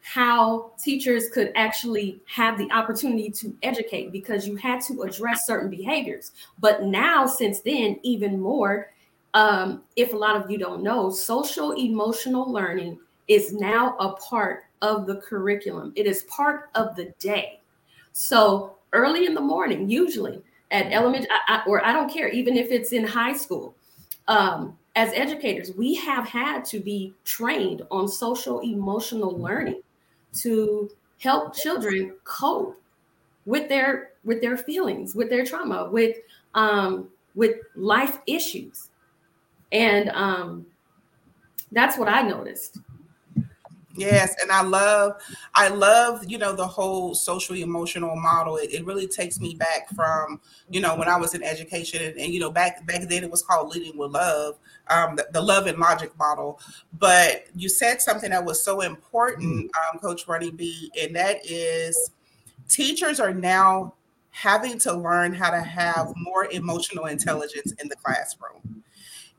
[0.04, 5.70] how teachers could actually have the opportunity to educate because you had to address certain
[5.70, 6.32] behaviors.
[6.58, 8.92] But now, since then, even more,
[9.32, 14.64] um, if a lot of you don't know, social emotional learning is now a part
[14.82, 17.60] of the curriculum, it is part of the day.
[18.12, 21.28] So, early in the morning, usually at elementary,
[21.66, 23.74] or I don't care, even if it's in high school,
[24.28, 29.82] um, as educators, we have had to be trained on social emotional learning
[30.34, 32.80] to help children cope
[33.46, 36.16] with their with their feelings, with their trauma, with
[36.54, 38.90] um, with life issues,
[39.72, 40.66] and um,
[41.72, 42.78] that's what I noticed.
[43.96, 45.20] Yes, and I love,
[45.54, 48.56] I love, you know, the whole social emotional model.
[48.56, 52.18] It, it really takes me back from, you know, when I was in education, and,
[52.18, 55.40] and you know, back back then it was called leading with love, um, the, the,
[55.40, 56.58] love and logic model.
[56.98, 62.10] But you said something that was so important, um, Coach Ronnie B, and that is
[62.68, 63.94] teachers are now
[64.30, 68.82] having to learn how to have more emotional intelligence in the classroom.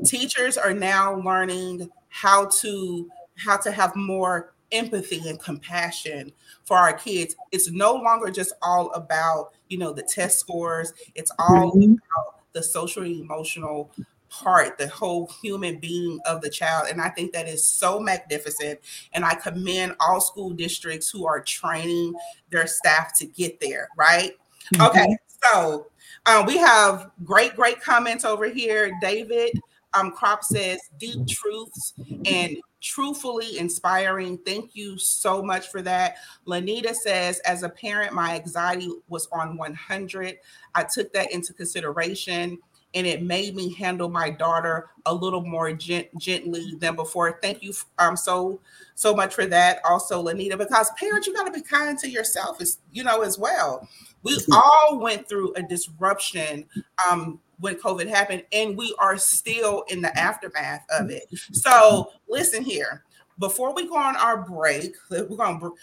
[0.06, 6.32] Teachers are now learning how to how to have more empathy and compassion
[6.64, 7.36] for our kids.
[7.52, 10.94] It's no longer just all about, you know, the test scores.
[11.14, 11.94] It's all mm-hmm.
[11.94, 13.92] about the social emotional
[14.30, 16.88] part, the whole human being of the child.
[16.90, 18.80] And I think that is so magnificent.
[19.14, 22.14] And I commend all school districts who are training
[22.50, 24.32] their staff to get there, right?
[24.74, 24.82] Mm-hmm.
[24.82, 25.88] Okay, so
[26.26, 28.98] um, we have great, great comments over here.
[29.00, 29.60] David
[29.94, 31.94] um, Crop says deep truths
[32.26, 34.38] and truthfully inspiring.
[34.38, 36.18] Thank you so much for that.
[36.46, 40.38] Lanita says, as a parent, my anxiety was on 100.
[40.76, 42.60] I took that into consideration
[42.94, 47.40] and it made me handle my daughter a little more gent- gently than before.
[47.42, 48.60] Thank you um so
[48.94, 49.80] so much for that.
[49.84, 53.38] Also, Lanita, because parents, you got to be kind to yourself, as you know, as
[53.38, 53.90] well.
[54.24, 56.66] We all went through a disruption
[57.10, 61.24] um, when COVID happened, and we are still in the aftermath of it.
[61.52, 63.04] So, listen here.
[63.40, 65.74] Before we go on our break, we're going to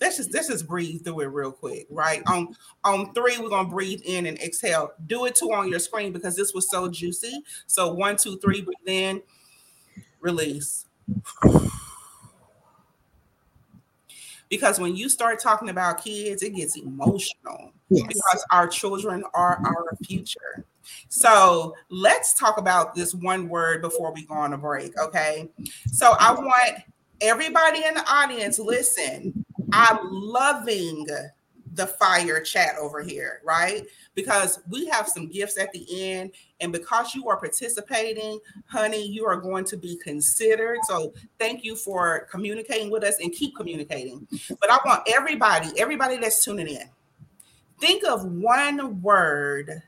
[0.00, 2.22] let's just let's just breathe through it real quick, right?
[2.26, 4.92] On on three, we're gonna breathe in and exhale.
[5.06, 7.42] Do it too on your screen because this was so juicy.
[7.66, 9.22] So one, two, three, breathe in,
[10.20, 10.86] release.
[14.50, 18.06] Because when you start talking about kids, it gets emotional Yes.
[18.06, 20.64] because our children are our future.
[21.08, 24.96] So let's talk about this one word before we go on a break.
[24.98, 25.48] Okay.
[25.92, 26.82] So I want
[27.20, 31.06] everybody in the audience, listen, I'm loving
[31.74, 33.86] the fire chat over here, right?
[34.14, 39.24] Because we have some gifts at the end, and because you are participating, honey, you
[39.24, 40.78] are going to be considered.
[40.88, 44.26] So thank you for communicating with us and keep communicating.
[44.60, 46.88] But I want everybody, everybody that's tuning in,
[47.78, 49.82] think of one word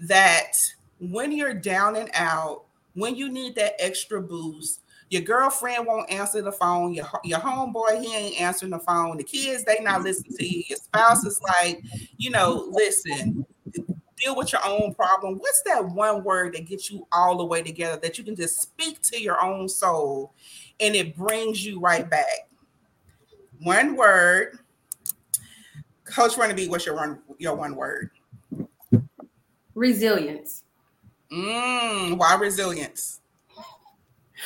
[0.00, 0.52] that
[0.98, 6.42] when you're down and out, when you need that extra boost, your girlfriend won't answer
[6.42, 6.92] the phone.
[6.92, 9.16] Your your homeboy he ain't answering the phone.
[9.16, 10.64] The kids they not listening to you.
[10.68, 11.82] Your spouse is like,
[12.16, 13.46] you know, listen,
[14.16, 15.36] deal with your own problem.
[15.38, 18.60] What's that one word that gets you all the way together that you can just
[18.60, 20.32] speak to your own soul,
[20.80, 22.48] and it brings you right back?
[23.62, 24.58] One word.
[26.04, 28.10] Coach Ronnie B, what's your one your one word?
[29.74, 30.62] Resilience.
[31.32, 33.20] Mm, why resilience?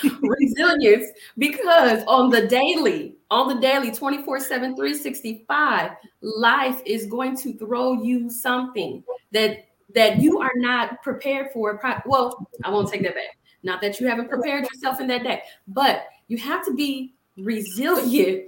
[0.22, 1.06] resilience
[1.38, 8.02] because on the daily on the daily 24 7 365 life is going to throw
[8.02, 11.80] you something that that you are not prepared for.
[12.06, 13.38] Well i won't take that back.
[13.62, 18.46] Not that you haven't prepared yourself in that day but you have to be resilient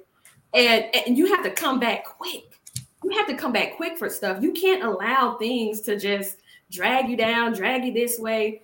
[0.55, 2.61] and, and you have to come back quick.
[3.03, 4.43] You have to come back quick for stuff.
[4.43, 6.39] You can't allow things to just
[6.71, 8.63] drag you down drag you this way.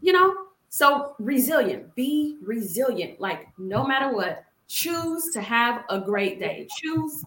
[0.00, 0.43] You know
[0.74, 3.20] so resilient, be resilient.
[3.20, 6.66] Like no matter what, choose to have a great day.
[6.82, 7.24] Choose.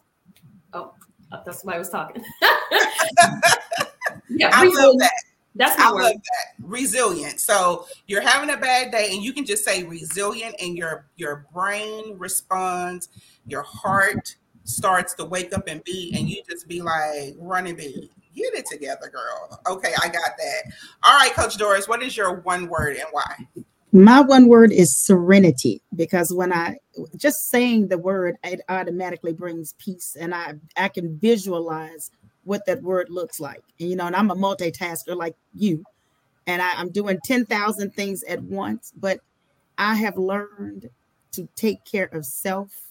[0.73, 0.91] Oh,
[1.45, 2.21] that's why I was talking.
[4.31, 5.13] yeah, I love that.
[5.55, 6.01] That's I word.
[6.01, 6.61] love that.
[6.61, 7.39] Resilient.
[7.39, 11.47] So you're having a bad day, and you can just say resilient, and your your
[11.53, 13.07] brain responds.
[13.45, 14.35] Your heart
[14.65, 18.65] starts to wake up and beat, and you just be like Ronnie B get it
[18.67, 19.59] together, girl.
[19.67, 20.73] Okay, I got that.
[21.03, 23.47] All right, Coach Doris, what is your one word and why?
[23.91, 26.77] My one word is serenity because when I
[27.15, 32.11] just saying the word, it automatically brings peace, and I I can visualize
[32.43, 33.63] what that word looks like.
[33.79, 35.83] And, you know, and I'm a multitasker like you,
[36.45, 38.93] and I, I'm doing ten thousand things at once.
[38.95, 39.19] But
[39.77, 40.89] I have learned
[41.31, 42.89] to take care of self,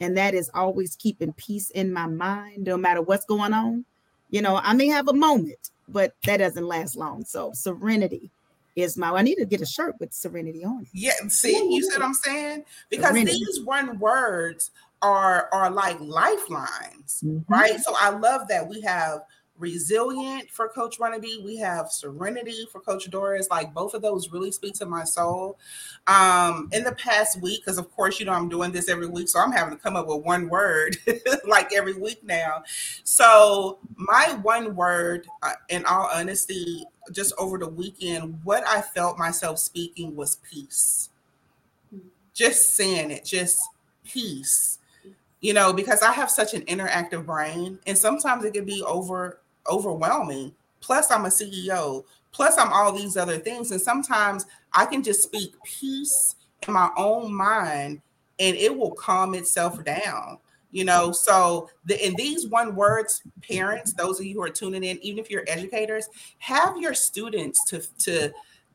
[0.00, 3.84] and that is always keeping peace in my mind, no matter what's going on.
[4.30, 7.24] You know, I may have a moment, but that doesn't last long.
[7.24, 8.30] So serenity
[8.76, 10.88] is my I need to get a shirt with serenity on it.
[10.92, 12.64] Yeah, see, you see what I'm saying?
[12.90, 13.32] Because serenity.
[13.44, 14.70] these one words
[15.02, 17.52] are are like lifelines, mm-hmm.
[17.52, 17.78] right?
[17.80, 19.22] So I love that we have
[19.58, 21.40] resilient for Coach Ronnie B.
[21.44, 23.48] We have serenity for Coach Doris.
[23.50, 25.58] Like both of those really speak to my soul.
[26.06, 29.28] Um, in the past week, because of course, you know, I'm doing this every week,
[29.28, 30.96] so I'm having to come up with one word
[31.46, 32.62] like every week now.
[33.04, 39.18] So, my one word, uh, in all honesty, just over the weekend, what I felt
[39.18, 41.10] myself speaking was peace.
[42.34, 43.60] Just saying it, just
[44.04, 44.78] peace
[45.40, 49.40] you know because i have such an interactive brain and sometimes it can be over
[49.68, 50.54] overwhelming.
[50.80, 52.04] Plus, I'm a CEO.
[52.32, 53.70] Plus, I'm all these other things.
[53.70, 58.00] And sometimes I can just speak peace in my own mind
[58.40, 60.38] and it will calm itself down.
[60.70, 64.84] You know, so the in these one words, parents, those of you who are tuning
[64.84, 66.08] in, even if you're educators,
[66.38, 68.32] have your students to to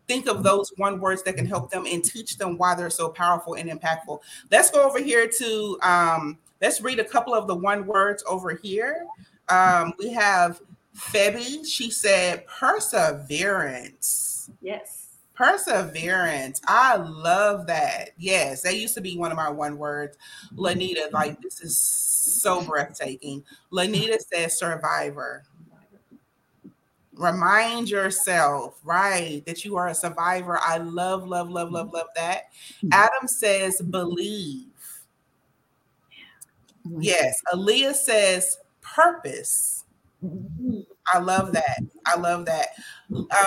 [0.07, 3.09] think of those one words that can help them and teach them why they're so
[3.09, 4.19] powerful and impactful.
[4.51, 8.55] Let's go over here to um, let's read a couple of the one words over
[8.55, 9.05] here.
[9.49, 10.61] Um, we have
[10.95, 14.49] Febby, she said perseverance.
[14.61, 15.07] Yes.
[15.33, 16.61] Perseverance.
[16.67, 18.11] I love that.
[18.17, 20.17] Yes, that used to be one of my one words.
[20.55, 23.43] Lanita, like this is so breathtaking.
[23.71, 25.43] Lanita says survivor.
[27.15, 30.59] Remind yourself, right, that you are a survivor.
[30.61, 32.45] I love, love, love, love, love that.
[32.77, 32.89] Mm-hmm.
[32.91, 34.67] Adam says believe.
[36.99, 37.41] Yes.
[37.53, 39.82] Aaliyah says purpose.
[41.13, 41.79] I love that.
[42.05, 42.67] I love that.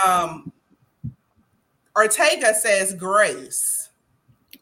[0.06, 0.52] Um,
[1.96, 3.90] Ortega says grace.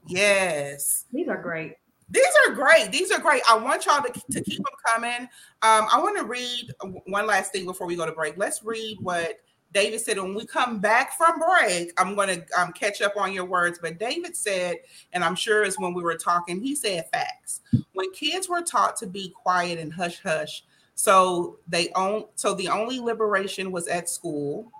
[0.06, 1.06] Yes.
[1.12, 1.76] These are great.
[2.10, 2.92] These are great.
[2.92, 3.42] These are great.
[3.48, 5.22] I want y'all to, to keep them coming.
[5.62, 6.72] Um, I want to read
[7.06, 8.36] one last thing before we go to break.
[8.36, 9.40] Let's read what
[9.72, 10.18] David said.
[10.18, 13.78] When we come back from break, I'm going to um, catch up on your words.
[13.82, 14.76] But David said,
[15.12, 17.62] and I'm sure it's when we were talking, he said facts.
[17.94, 20.62] When kids were taught to be quiet and hush hush,
[20.94, 24.70] so they own so the only liberation was at school.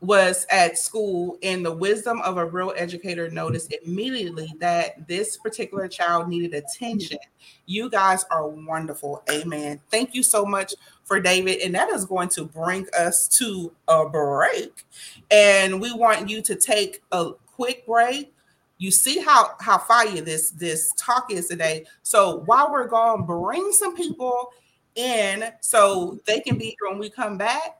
[0.00, 5.88] was at school and the wisdom of a real educator noticed immediately that this particular
[5.88, 7.16] child needed attention.
[7.66, 9.22] You guys are wonderful.
[9.30, 9.80] Amen.
[9.90, 10.74] Thank you so much
[11.04, 11.60] for David.
[11.60, 14.84] And that is going to bring us to a break.
[15.30, 18.33] And we want you to take a quick break.
[18.78, 21.86] You see how how fire this this talk is today.
[22.02, 24.50] So while we're gone, bring some people
[24.94, 27.78] in so they can be here when we come back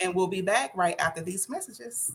[0.00, 2.12] and we'll be back right after these messages.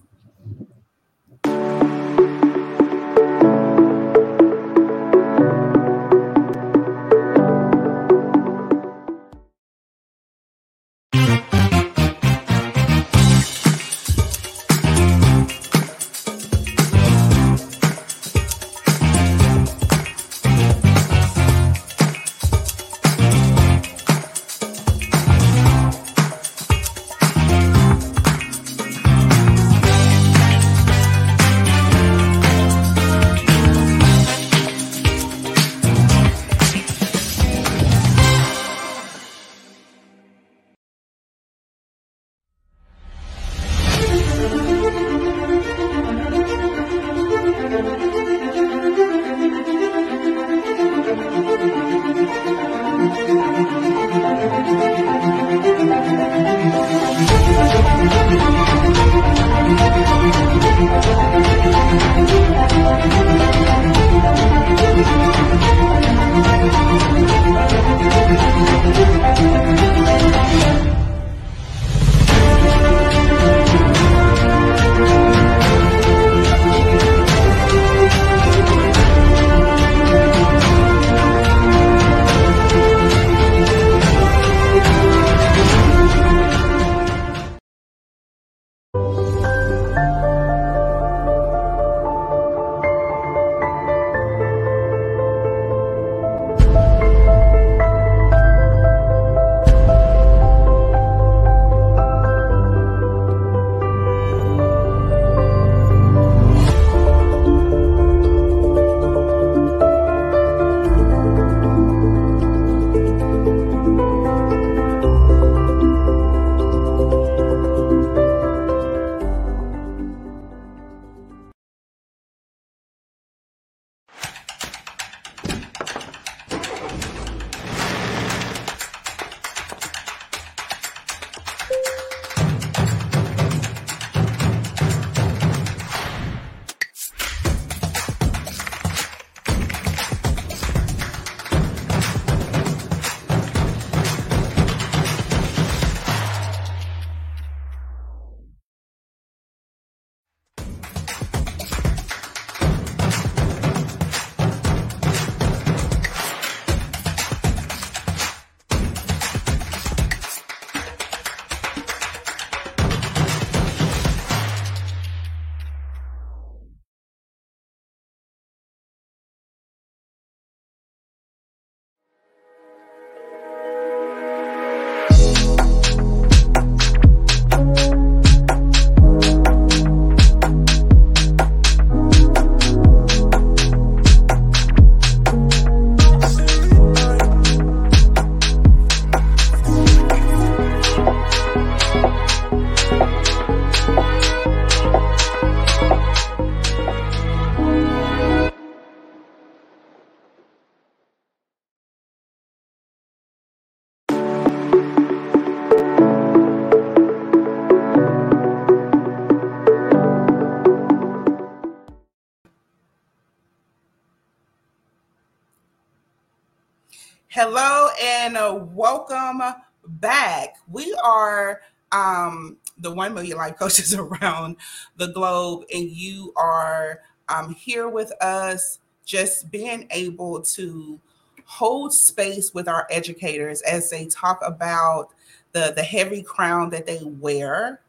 [217.35, 219.41] Hello and uh, welcome
[219.85, 220.55] back.
[220.71, 221.59] We are
[221.91, 224.55] um, the 1 million life coaches around
[224.95, 230.97] the globe, and you are um, here with us, just being able to
[231.43, 235.09] hold space with our educators as they talk about
[235.51, 237.81] the, the heavy crown that they wear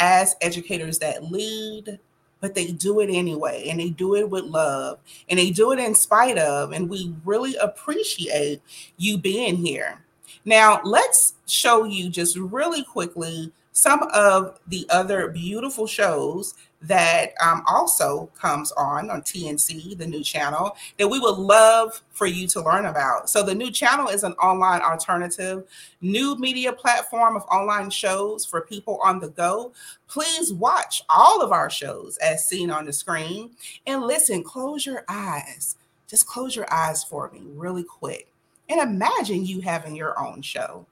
[0.00, 2.00] as educators that lead,
[2.40, 5.78] but they do it anyway and they do it with love and they do it
[5.78, 8.60] in spite of and we really appreciate
[8.96, 10.04] you being here.
[10.44, 17.62] Now let's show you just really quickly some of the other beautiful shows that um,
[17.66, 22.62] also comes on on TNC, the new channel, that we would love for you to
[22.62, 23.28] learn about.
[23.28, 25.64] So, the new channel is an online alternative,
[26.00, 29.72] new media platform of online shows for people on the go.
[30.08, 33.50] Please watch all of our shows as seen on the screen
[33.86, 34.42] and listen.
[34.42, 35.76] Close your eyes.
[36.08, 38.26] Just close your eyes for me, really quick.
[38.68, 40.86] And imagine you having your own show,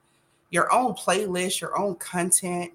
[0.49, 2.71] your own playlist, your own content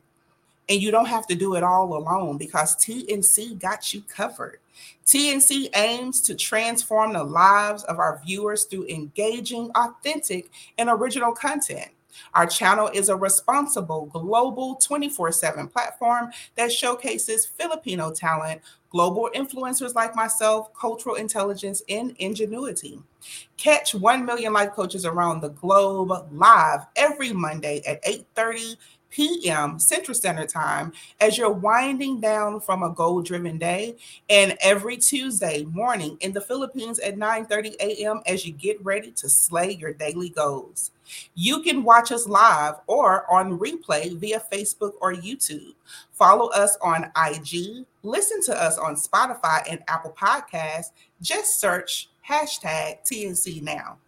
[0.69, 4.59] and you don't have to do it all alone because TNC got you covered.
[5.07, 11.91] TNC aims to transform the lives of our viewers through engaging, authentic, and original content.
[12.33, 19.95] Our channel is a responsible global 24 7 platform that showcases Filipino talent, global influencers
[19.95, 23.03] like myself, cultural intelligence, and ingenuity.
[23.57, 28.77] Catch 1 million life coaches around the globe live every Monday at 8 30
[29.15, 29.79] p.m.
[29.79, 33.97] Central Standard Time as you're winding down from a goal driven day,
[34.29, 38.21] and every Tuesday morning in the Philippines at 9 30 a.m.
[38.27, 40.91] as you get ready to slay your daily goals.
[41.37, 45.75] You can watch us live or on replay via Facebook or YouTube.
[46.13, 50.91] Follow us on IG, listen to us on Spotify and Apple Podcasts.
[51.23, 53.99] Just search hashtag TNC Now.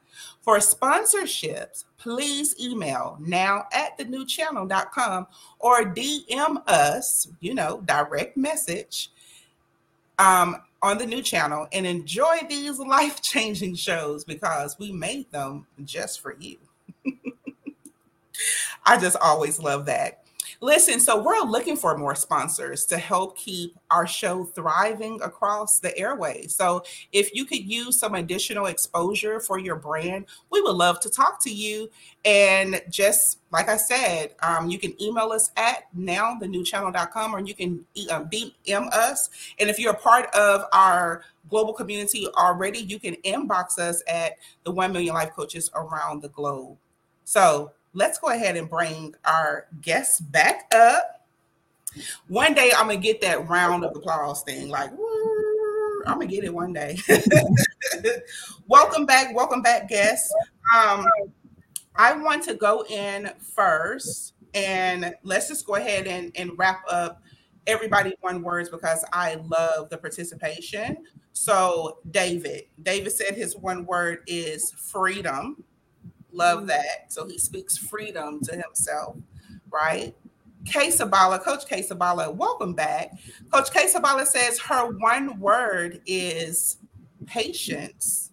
[0.47, 5.27] For sponsorships, please email now at the newchannel.com
[5.59, 9.11] or DM us, you know, direct message
[10.21, 15.67] um, on the new channel and enjoy these life changing shows because we made them
[15.85, 16.59] just for you.
[18.87, 20.26] I just always love that.
[20.61, 25.97] Listen, so we're looking for more sponsors to help keep our show thriving across the
[25.99, 26.55] airways.
[26.55, 26.83] So
[27.13, 31.43] if you could use some additional exposure for your brand, we would love to talk
[31.45, 31.91] to you.
[32.25, 37.85] And just like I said, um, you can email us at nowthenewchannel.com or you can
[38.11, 39.31] uh, DM us.
[39.61, 44.39] And if you're a part of our global community already, you can inbox us at
[44.65, 46.79] the 1 million life coaches around the globe.
[47.25, 51.27] So let's go ahead and bring our guests back up.
[52.29, 54.91] One day I'm gonna get that round of applause thing, like
[56.07, 56.99] I'm gonna get it one day.
[58.69, 60.31] welcome back, welcome back, guests.
[60.77, 61.07] Um,
[61.97, 67.23] I want to go in first, and let's just go ahead and, and wrap up
[67.67, 70.99] everybody one words because I love the participation.
[71.33, 75.65] So, David, David said his one word is freedom.
[76.37, 77.11] Love that.
[77.11, 79.17] So he speaks freedom to himself,
[79.73, 80.15] right?
[80.67, 83.13] K Sabala, Coach K Sabala, welcome back.
[83.53, 86.77] Coach K Sabala says her one word is
[87.25, 88.31] patience.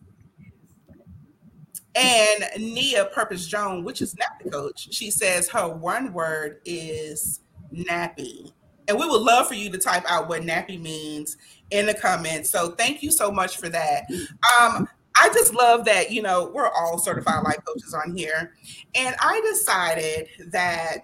[1.95, 7.39] And Nia Purpose Joan, which is nappy coach, she says her one word is
[7.73, 8.51] nappy.
[8.89, 11.37] And we would love for you to type out what nappy means
[11.71, 12.49] in the comments.
[12.49, 14.05] So thank you so much for that.
[14.59, 18.53] Um, I just love that, you know, we're all certified life coaches on here.
[18.95, 20.97] And I decided that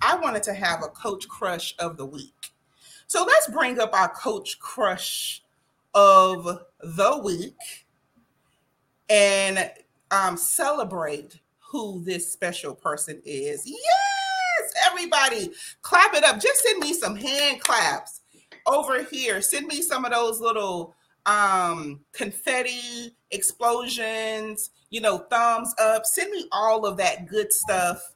[0.00, 2.52] I wanted to have a coach crush of the week.
[3.06, 5.42] So let's bring up our coach crush
[5.94, 7.86] of the week
[9.08, 9.70] and
[10.10, 13.62] um, celebrate who this special person is.
[13.66, 15.52] Yes, everybody,
[15.82, 16.40] clap it up.
[16.40, 18.22] Just send me some hand claps
[18.66, 19.40] over here.
[19.40, 20.94] Send me some of those little
[21.26, 26.04] um confetti explosions you know thumbs up.
[26.06, 28.12] Send me all of that good stuff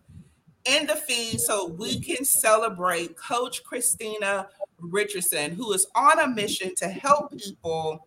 [0.65, 4.49] in the feed so we can celebrate coach christina
[4.81, 8.07] richardson who is on a mission to help people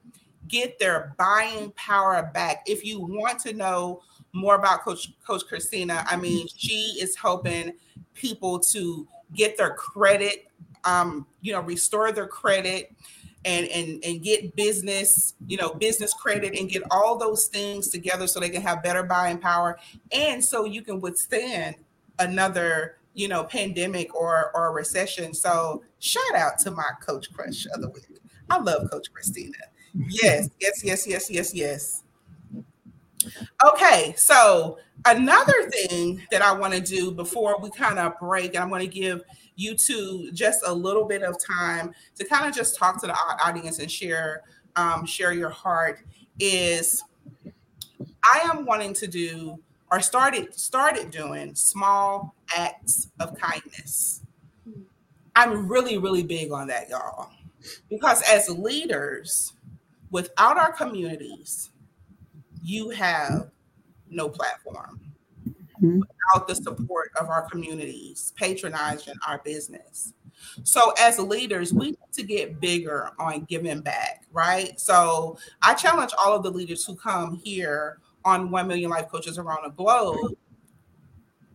[0.50, 2.64] get their buying power back.
[2.66, 4.02] If you want to know
[4.34, 7.74] more about coach coach christina i mean she is helping
[8.14, 10.52] people to get their credit
[10.84, 12.96] um you know restore their credit
[13.46, 18.28] and and and get business you know business credit and get all those things together
[18.28, 19.80] so they can have better buying power.
[20.12, 21.76] And so you can withstand
[22.20, 25.34] another you know pandemic or or recession.
[25.34, 28.06] So shout out to my coach crush of the week.
[28.50, 29.58] I love coach christina.
[29.94, 32.04] Yes yes yes yes yes yes.
[33.66, 38.58] Okay so another thing that i want to do before we kind of break and
[38.64, 39.22] i'm going to give
[39.60, 43.16] you two just a little bit of time to kind of just talk to the
[43.44, 44.44] audience and share
[44.78, 46.00] um, share your heart
[46.40, 47.04] is
[48.24, 49.60] I am wanting to do
[49.92, 54.22] or started started doing small acts of kindness.
[55.36, 57.30] I'm really really big on that y'all
[57.90, 59.54] because as leaders
[60.10, 61.72] without our communities
[62.64, 63.50] you have
[64.10, 65.02] no platform.
[65.82, 66.00] Mhm.
[66.00, 70.14] without the support of our communities patronizing our business.
[70.64, 74.80] So, as leaders, we need to get bigger on giving back, right?
[74.80, 79.38] So, I challenge all of the leaders who come here on 1 million life coaches
[79.38, 80.38] around the globe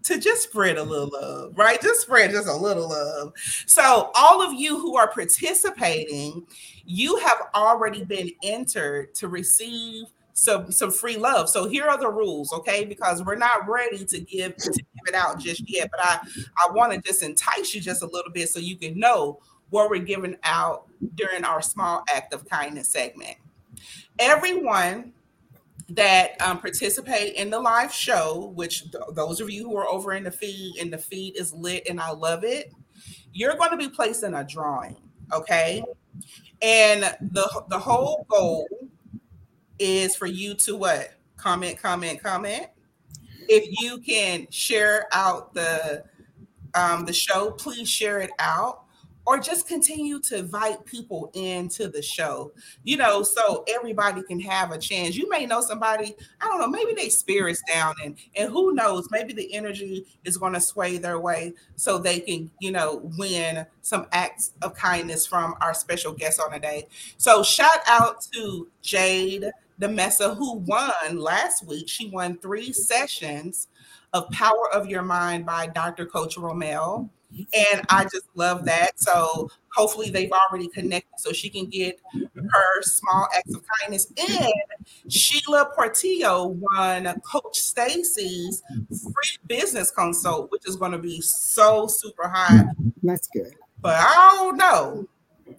[0.03, 1.81] to just spread a little love, right?
[1.81, 3.33] Just spread just a little love.
[3.67, 6.47] So, all of you who are participating,
[6.85, 10.05] you have already been entered to receive
[10.35, 11.49] some some free love.
[11.49, 12.85] So here are the rules, okay?
[12.85, 16.19] Because we're not ready to give to give it out just yet, but I
[16.59, 19.89] I want to just entice you just a little bit so you can know what
[19.89, 23.37] we're giving out during our small act of kindness segment.
[24.19, 25.13] Everyone
[25.91, 30.15] that um, participate in the live show, which th- those of you who are over
[30.15, 32.73] in the feed, and the feed is lit, and I love it.
[33.33, 34.97] You're going to be placed in a drawing,
[35.33, 35.85] okay?
[36.63, 38.67] And the the whole goal
[39.79, 41.15] is for you to what?
[41.37, 42.67] Comment, comment, comment.
[43.49, 46.05] If you can share out the
[46.75, 48.85] um, the show, please share it out,
[49.27, 52.53] or just continue to invite people into the show.
[52.83, 55.17] You know, so everybody can have a chance.
[55.17, 56.17] You may know somebody.
[56.41, 56.69] I don't know.
[56.69, 59.09] Maybe they spirits down, and and who knows?
[59.11, 63.67] Maybe the energy is going to sway their way, so they can you know win
[63.83, 66.87] some acts of kindness from our special guest on the day.
[67.19, 69.51] So shout out to Jade
[69.81, 71.89] Demessa, who won last week.
[71.89, 73.69] She won three sessions
[74.13, 76.07] of Power of Your Mind by Dr.
[76.07, 77.09] Coach Romel.
[77.37, 78.93] And I just love that.
[79.01, 84.13] So hopefully they've already connected so she can get her small acts of kindness.
[84.17, 84.53] And
[85.13, 92.29] Sheila Portillo won Coach Stacy's free business consult, which is going to be so super
[92.29, 92.67] high.
[93.03, 93.57] That's good.
[93.81, 95.09] But I don't know.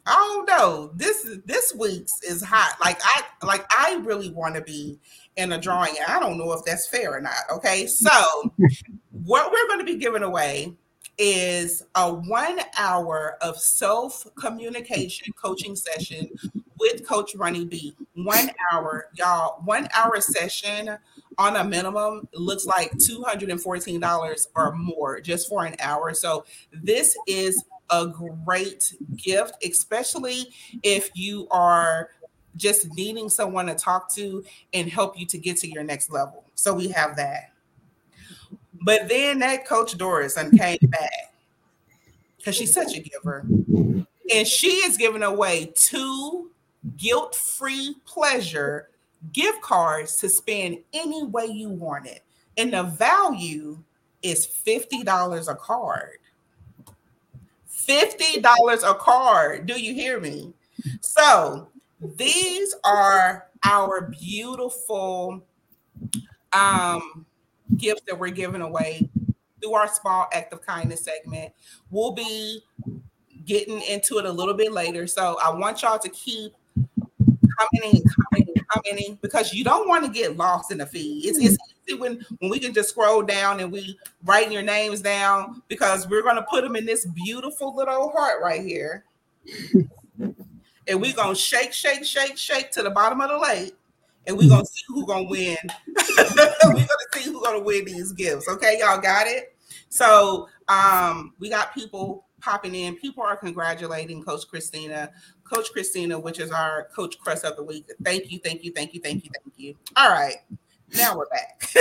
[0.06, 0.92] I don't know.
[0.96, 2.78] This this week's is hot.
[2.80, 5.00] Like I like I really want to be
[5.36, 5.96] in a drawing.
[6.08, 7.34] I don't know if that's fair or not.
[7.52, 8.12] Okay, so
[9.12, 10.74] what we're going to be giving away
[11.18, 16.30] is a one hour of self communication coaching session
[16.80, 17.96] with Coach Ronnie B.
[18.16, 19.62] One hour, y'all.
[19.64, 20.98] One hour session
[21.38, 26.14] on a minimum looks like $214 or more just for an hour.
[26.14, 30.48] So this is a great gift, especially
[30.84, 32.10] if you are
[32.56, 36.44] just needing someone to talk to and help you to get to your next level.
[36.56, 37.52] So we have that.
[38.82, 41.34] But then that Coach Doris and came back
[42.38, 43.46] because she's such a giver.
[44.34, 46.52] And she is giving away two
[46.98, 48.90] guilt-free pleasure
[49.34, 52.24] gift cards to spend any way you want it.
[52.58, 53.80] And the value
[54.22, 56.18] is $50 a card.
[57.88, 59.66] $50 a card.
[59.66, 60.54] Do you hear me?
[61.02, 61.70] So
[62.02, 65.44] these are our beautiful
[66.54, 67.26] um,
[67.78, 69.10] gifts that we're giving away
[69.62, 71.54] through our small act of kindness segment.
[71.90, 72.62] We'll be
[73.46, 75.08] getting into it a little bit later.
[75.08, 80.38] So I want y'all to keep commenting, commenting, commenting because you don't want to get
[80.38, 81.26] lost in the feed.
[81.26, 81.58] It's, it's
[81.94, 86.24] when, when we can just scroll down and we writing your names down because we're
[86.36, 89.06] to put them in this beautiful little heart right here.
[90.88, 93.76] and we're to shake, shake, shake, shake to the bottom of the lake.
[94.28, 95.58] And we're gonna see who's gonna win.
[96.18, 98.48] we're gonna see who's gonna win these gifts.
[98.50, 99.56] Okay, y'all got it.
[99.90, 102.96] So um, we got people popping in.
[102.96, 105.12] People are congratulating Coach Christina,
[105.44, 107.88] Coach Christina, which is our Coach Crust of the Week.
[108.04, 109.76] Thank you, thank you, thank you, thank you, thank you.
[109.96, 110.38] All right,
[110.98, 111.64] now we're back.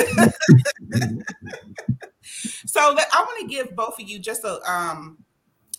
[2.67, 5.19] so that, I want to give both of you just a um,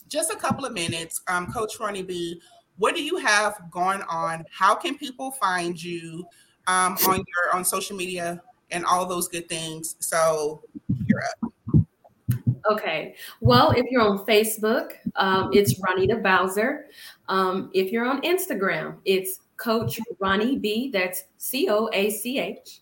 [0.07, 1.21] just a couple of minutes.
[1.27, 2.41] Um, Coach Ronnie B,
[2.77, 4.45] what do you have going on?
[4.51, 6.25] How can people find you
[6.67, 9.95] um, on your on social media and all those good things?
[9.99, 10.61] So
[11.05, 11.51] you're up.
[12.71, 13.15] Okay.
[13.41, 16.87] Well, if you're on Facebook, um, it's Ronita Bowser.
[17.29, 20.89] Um, if you're on Instagram, it's Coach Ronnie B.
[20.91, 22.81] That's C O A C H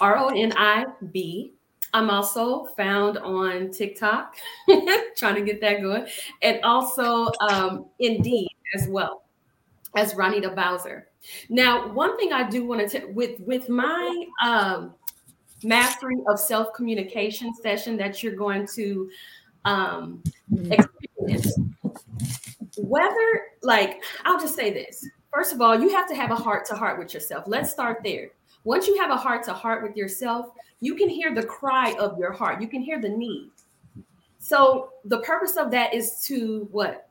[0.00, 1.52] R O N I B.
[1.92, 4.34] I'm also found on TikTok,
[5.16, 6.06] trying to get that going,
[6.42, 9.22] and also um, Indeed as well
[9.96, 11.08] as Ronita Bowser.
[11.48, 14.94] Now, one thing I do want to with with my um,
[15.62, 19.10] mastery of self communication session that you're going to
[19.64, 20.22] um,
[20.70, 21.58] experience,
[22.76, 25.08] whether like I'll just say this.
[25.32, 27.44] First of all, you have to have a heart to heart with yourself.
[27.46, 28.30] Let's start there.
[28.64, 30.50] Once you have a heart to heart with yourself,
[30.80, 32.60] you can hear the cry of your heart.
[32.60, 33.50] You can hear the need.
[34.38, 37.08] So the purpose of that is to what?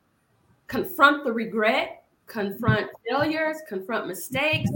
[0.67, 4.69] Confront the regret, confront failures, confront mistakes,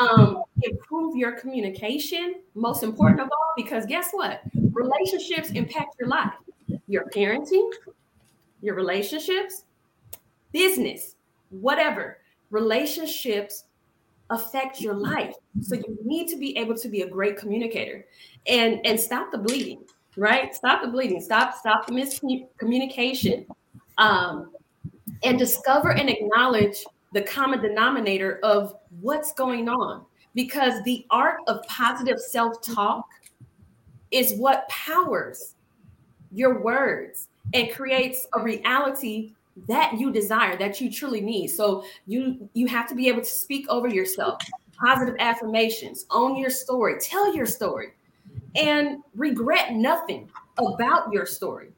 [0.00, 2.36] um, improve your communication.
[2.54, 4.42] Most important of all, because guess what?
[4.76, 6.34] relationships impact your life,
[6.86, 7.70] your parenting,
[8.62, 9.64] your relationships,
[10.52, 11.16] business,
[11.50, 12.18] whatever.
[12.50, 13.64] Relationships
[14.30, 15.34] affect your life.
[15.60, 18.06] So you need to be able to be a great communicator
[18.46, 19.84] and and stop the bleeding,
[20.16, 20.54] right?
[20.54, 21.20] Stop the bleeding.
[21.20, 23.46] Stop stop the miscommunication.
[23.98, 24.50] Um,
[25.22, 30.04] and discover and acknowledge the common denominator of what's going on
[30.34, 33.06] because the art of positive self-talk
[34.10, 35.54] is what powers
[36.32, 39.32] your words and creates a reality
[39.68, 41.48] that you desire that you truly need.
[41.48, 44.40] So you you have to be able to speak over yourself
[44.78, 47.94] positive affirmations own your story tell your story
[48.56, 51.70] and regret nothing about your story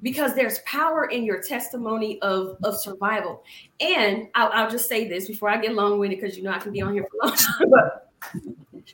[0.00, 3.44] because there's power in your testimony of of survival.
[3.80, 6.72] And i'll, I'll just say this before i get long-winded because you know i can
[6.72, 8.08] be on here for long time but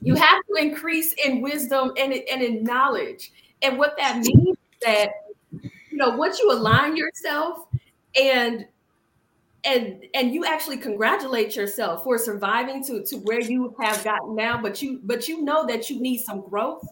[0.01, 3.33] you have to increase in wisdom and, and in knowledge.
[3.63, 5.11] And what that means that
[5.53, 7.67] you know once you align yourself
[8.21, 8.67] and
[9.65, 14.61] and and you actually congratulate yourself for surviving to to where you have gotten now
[14.61, 16.87] but you but you know that you need some growth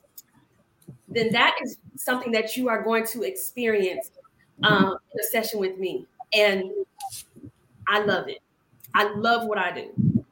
[1.15, 4.11] then that is something that you are going to experience
[4.63, 6.07] um, in a session with me.
[6.35, 6.71] And
[7.87, 8.39] i love it.
[8.95, 10.25] I love what i do.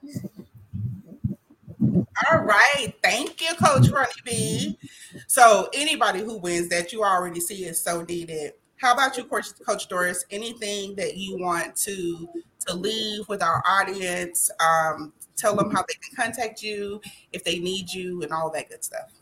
[2.30, 2.94] All right.
[3.02, 4.78] Thank you coach ronnie b
[5.26, 9.48] so anybody who wins that you already see is so needed how about you, Coach,
[9.66, 10.24] Coach Doris?
[10.30, 12.28] Anything that you want to
[12.66, 14.50] to leave with our audience?
[14.58, 17.00] Um, tell them how they can contact you
[17.32, 19.12] if they need you and all that good stuff.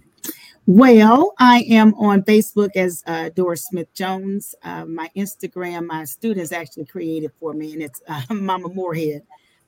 [0.66, 4.54] Well, I am on Facebook as uh, Doris Smith Jones.
[4.62, 9.22] Uh, my Instagram, my students actually created for me, and it's uh, Mama Moorhead,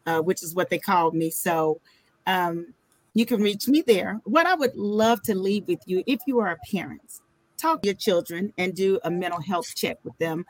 [0.06, 1.30] uh, which is what they called me.
[1.30, 1.80] So
[2.26, 2.74] um,
[3.14, 4.20] you can reach me there.
[4.24, 7.22] What I would love to leave with you, if you are parents,
[7.60, 10.44] talk to your children and do a mental health check with them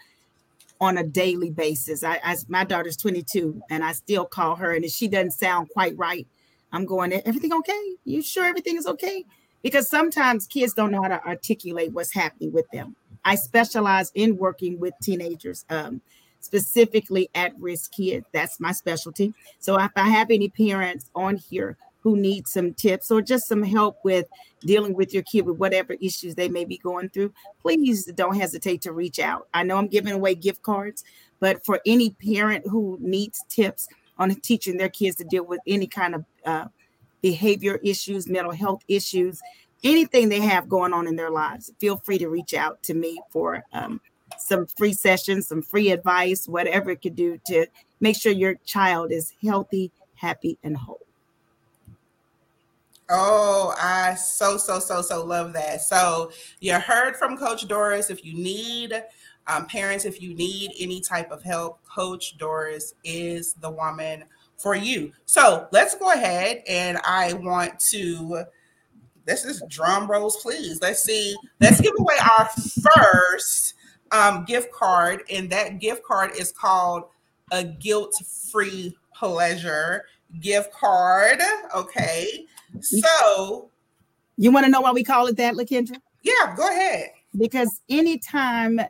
[0.80, 2.02] on a daily basis.
[2.02, 5.68] I, I my daughter's 22 and I still call her and if she doesn't sound
[5.70, 6.26] quite right,
[6.72, 7.96] I'm going, everything okay?
[8.04, 9.24] You sure everything is okay?
[9.62, 12.96] Because sometimes kids don't know how to articulate what's happening with them.
[13.24, 16.00] I specialize in working with teenagers, um,
[16.40, 18.26] specifically at risk kids.
[18.32, 19.34] That's my specialty.
[19.58, 23.62] So if I have any parents on here who need some tips or just some
[23.62, 24.26] help with
[24.60, 28.82] dealing with your kid with whatever issues they may be going through, please don't hesitate
[28.82, 29.48] to reach out.
[29.54, 31.04] I know I'm giving away gift cards,
[31.40, 33.88] but for any parent who needs tips
[34.18, 36.66] on teaching their kids to deal with any kind of uh,
[37.22, 39.40] behavior issues, mental health issues,
[39.82, 43.20] anything they have going on in their lives, feel free to reach out to me
[43.30, 44.00] for um,
[44.38, 47.66] some free sessions, some free advice, whatever it could do to
[48.00, 51.00] make sure your child is healthy, happy, and whole.
[53.10, 55.82] Oh, I so, so, so, so love that.
[55.82, 56.30] So
[56.60, 58.08] you heard from Coach Doris.
[58.08, 59.02] If you need
[59.46, 64.24] um, parents, if you need any type of help, Coach Doris is the woman
[64.56, 65.12] for you.
[65.24, 68.44] So let's go ahead and I want to,
[69.24, 70.80] this is drum rolls, please.
[70.80, 72.48] Let's see, let's give away our
[72.94, 73.74] first
[74.12, 75.22] um, gift card.
[75.30, 77.04] And that gift card is called
[77.50, 78.14] a guilt
[78.52, 80.04] free pleasure
[80.40, 81.40] gift card.
[81.74, 82.46] Okay.
[82.80, 83.70] So
[84.36, 85.96] you want to know why we call it that, Lakendra?
[86.22, 87.10] Yeah, go ahead.
[87.36, 88.80] Because anytime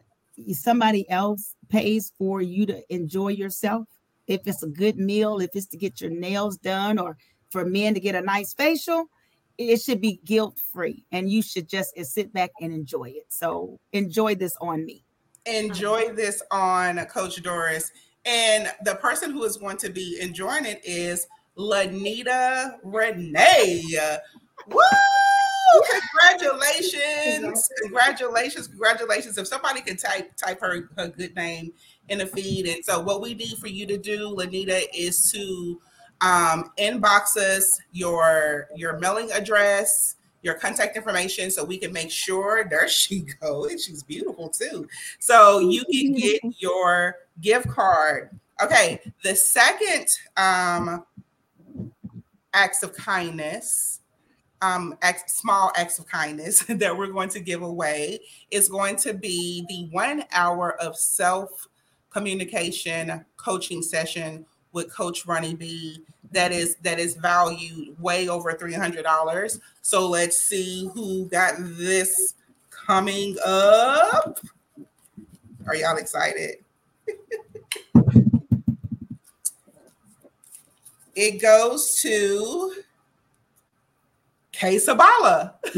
[0.53, 3.87] somebody else pays for you to enjoy yourself,
[4.27, 7.17] if it's a good meal, if it's to get your nails done, or
[7.51, 9.07] for men to get a nice facial,
[9.59, 13.27] it should be guilt free and you should just sit back and enjoy it.
[13.29, 15.05] So enjoy this on me.
[15.47, 17.91] Enjoy this on Coach Doris.
[18.25, 21.27] And the person who is going to be enjoying it is
[21.61, 23.85] Lanita Renee.
[24.69, 24.81] Woo!
[26.33, 27.69] Congratulations.
[27.83, 28.67] Congratulations.
[28.67, 29.39] Congratulations.
[29.39, 31.73] If somebody can type type her, her good name
[32.09, 32.67] in the feed.
[32.67, 35.81] And so what we need for you to do, Lanita, is to
[36.21, 42.65] um, inbox us your your mailing address, your contact information so we can make sure
[42.71, 43.85] there she goes.
[43.85, 44.89] She's beautiful too.
[45.19, 48.31] So you can get your gift card.
[48.63, 50.07] Okay, the second
[50.37, 51.07] um,
[52.53, 54.01] acts of kindness,
[54.63, 54.97] um,
[55.27, 58.21] small acts of kindness that we're going to give away
[58.51, 61.69] is going to be the one hour of self
[62.11, 66.03] communication coaching session with Coach Ronnie B.
[66.33, 69.61] That is that is valued way over three hundred dollars.
[69.83, 72.35] So let's see who got this
[72.71, 74.39] coming up.
[75.67, 76.57] Are y'all excited?
[81.15, 82.75] it goes to
[84.53, 85.55] Kay Sabala.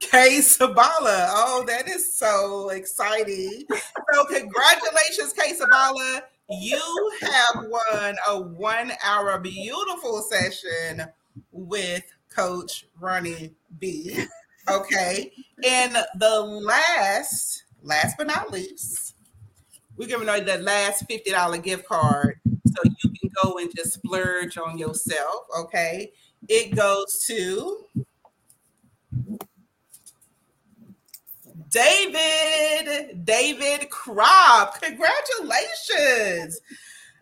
[0.00, 1.28] Kay Sabala.
[1.30, 3.64] Oh, that is so exciting.
[4.12, 6.22] So, congratulations, Kay Sabala.
[6.50, 11.04] You have won a one hour beautiful session
[11.52, 12.04] with
[12.34, 14.24] Coach Ronnie B.
[14.68, 15.32] Okay.
[15.64, 19.14] And the last, last but not least,
[19.96, 24.58] we're giving away the last $50 gift card so you can go and just splurge
[24.58, 25.46] on yourself.
[25.58, 26.12] Okay.
[26.48, 27.84] It goes to
[31.70, 34.80] David, David Crop.
[34.80, 36.60] Congratulations.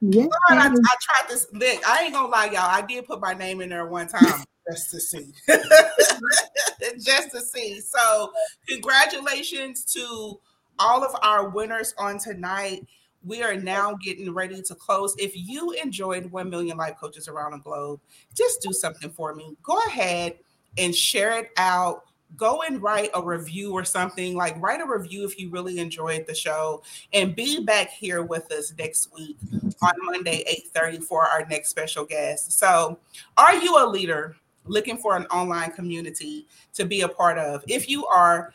[0.01, 0.25] Yeah.
[0.25, 1.47] God, I, I tried this.
[1.53, 2.69] Look, I ain't gonna lie, y'all.
[2.71, 5.33] I did put my name in there one time just to see.
[6.99, 7.81] just to see.
[7.81, 8.33] So,
[8.69, 10.39] congratulations to
[10.79, 12.87] all of our winners on tonight.
[13.27, 15.15] We are now getting ready to close.
[15.19, 18.01] If you enjoyed 1 million life coaches around the globe,
[18.35, 19.57] just do something for me.
[19.63, 20.39] Go ahead
[20.79, 22.05] and share it out.
[22.37, 24.37] Go and write a review or something.
[24.37, 26.83] Like write a review if you really enjoyed the show.
[27.13, 29.37] And be back here with us next week
[29.83, 32.53] on monday 8.30 for our next special guest.
[32.53, 32.99] So
[33.37, 37.65] are you a leader looking for an online community to be a part of?
[37.69, 38.53] If you are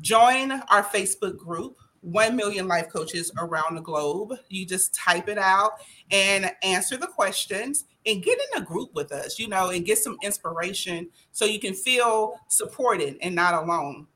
[0.00, 4.34] join our facebook group 1 million life coaches around the globe.
[4.48, 5.72] You just type it out
[6.10, 9.98] and answer the questions and get in a group with us, you know, and get
[9.98, 14.06] some inspiration so you can feel supported and not alone.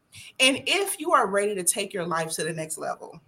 [0.41, 3.20] And if you are ready to take your life to the next level,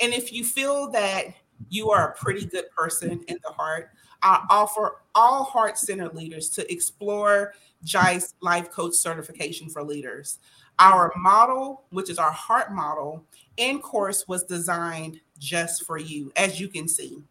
[0.00, 1.26] and if you feel that
[1.68, 3.90] you are a pretty good person in the heart,
[4.22, 10.38] I offer all heart centered leaders to explore JICE Life Coach Certification for Leaders.
[10.78, 13.24] Our model, which is our heart model,
[13.58, 17.22] in course was designed just for you, as you can see.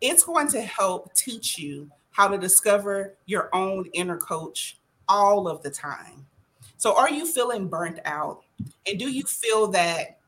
[0.00, 5.62] It's going to help teach you how to discover your own inner coach all of
[5.62, 6.26] the time.
[6.76, 8.42] So, are you feeling burnt out?
[8.86, 10.18] And do you feel that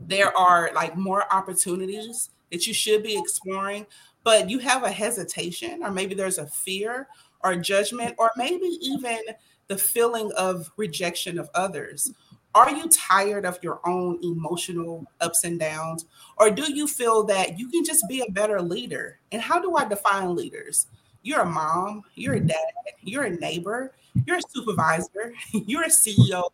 [0.00, 3.86] there are like more opportunities that you should be exploring,
[4.24, 7.08] but you have a hesitation, or maybe there's a fear
[7.42, 9.18] or judgment, or maybe even
[9.68, 12.12] the feeling of rejection of others?
[12.56, 16.06] Are you tired of your own emotional ups and downs?
[16.38, 19.18] Or do you feel that you can just be a better leader?
[19.30, 20.86] And how do I define leaders?
[21.22, 22.56] You're a mom, you're a dad,
[23.02, 23.92] you're a neighbor,
[24.26, 26.44] you're a supervisor, you're a CEO,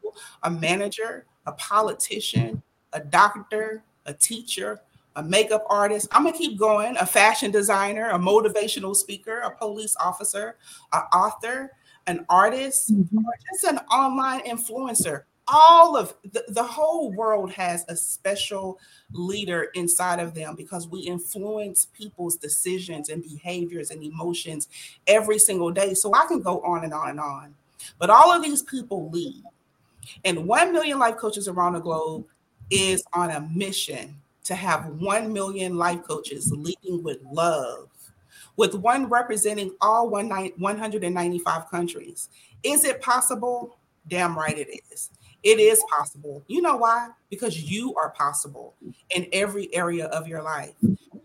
[0.43, 4.81] a manager, a politician, a doctor, a teacher,
[5.15, 6.09] a makeup artist.
[6.11, 6.97] I'm gonna keep going.
[6.97, 10.57] A fashion designer, a motivational speaker, a police officer,
[10.93, 11.71] an author,
[12.09, 13.19] an artist, mm-hmm.
[13.19, 18.79] or just an online influencer all of the, the whole world has a special
[19.13, 24.69] leader inside of them because we influence people's decisions and behaviors and emotions
[25.07, 25.95] every single day.
[25.95, 27.55] So I can go on and on and on.
[27.99, 29.43] But all of these people lead.
[30.25, 32.25] And 1 million life coaches around the globe
[32.71, 37.89] is on a mission to have 1 million life coaches leading with love,
[38.57, 42.29] with one representing all 195 countries.
[42.63, 43.77] Is it possible?
[44.09, 45.11] Damn right it is.
[45.43, 46.45] It is possible.
[46.47, 47.09] You know why?
[47.29, 48.75] Because you are possible
[49.15, 50.75] in every area of your life.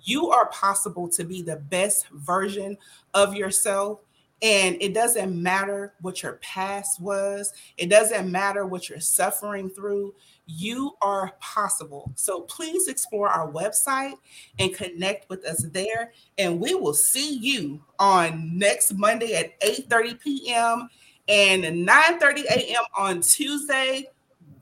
[0.01, 2.77] You are possible to be the best version
[3.13, 3.99] of yourself.
[4.41, 10.13] And it doesn't matter what your past was, it doesn't matter what you're suffering through.
[10.45, 12.11] You are possible.
[12.15, 14.13] So please explore our website
[14.59, 16.13] and connect with us there.
[16.37, 20.89] And we will see you on next Monday at 8 30 p.m
[21.27, 22.83] and 9:30 a.m.
[22.97, 24.07] on Tuesday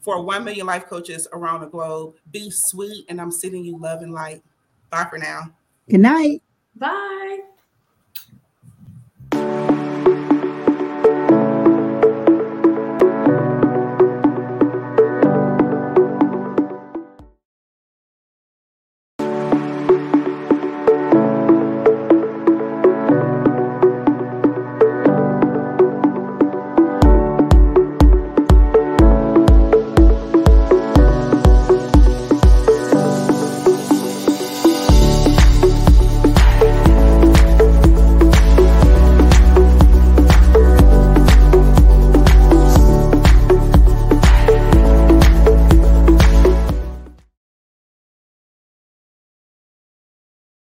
[0.02, 2.16] for 1 million life coaches around the globe.
[2.32, 4.44] Be sweet, and I'm sending you love and light.
[4.90, 5.52] Bye for now.
[5.90, 6.42] Good night.
[6.76, 7.40] Bye.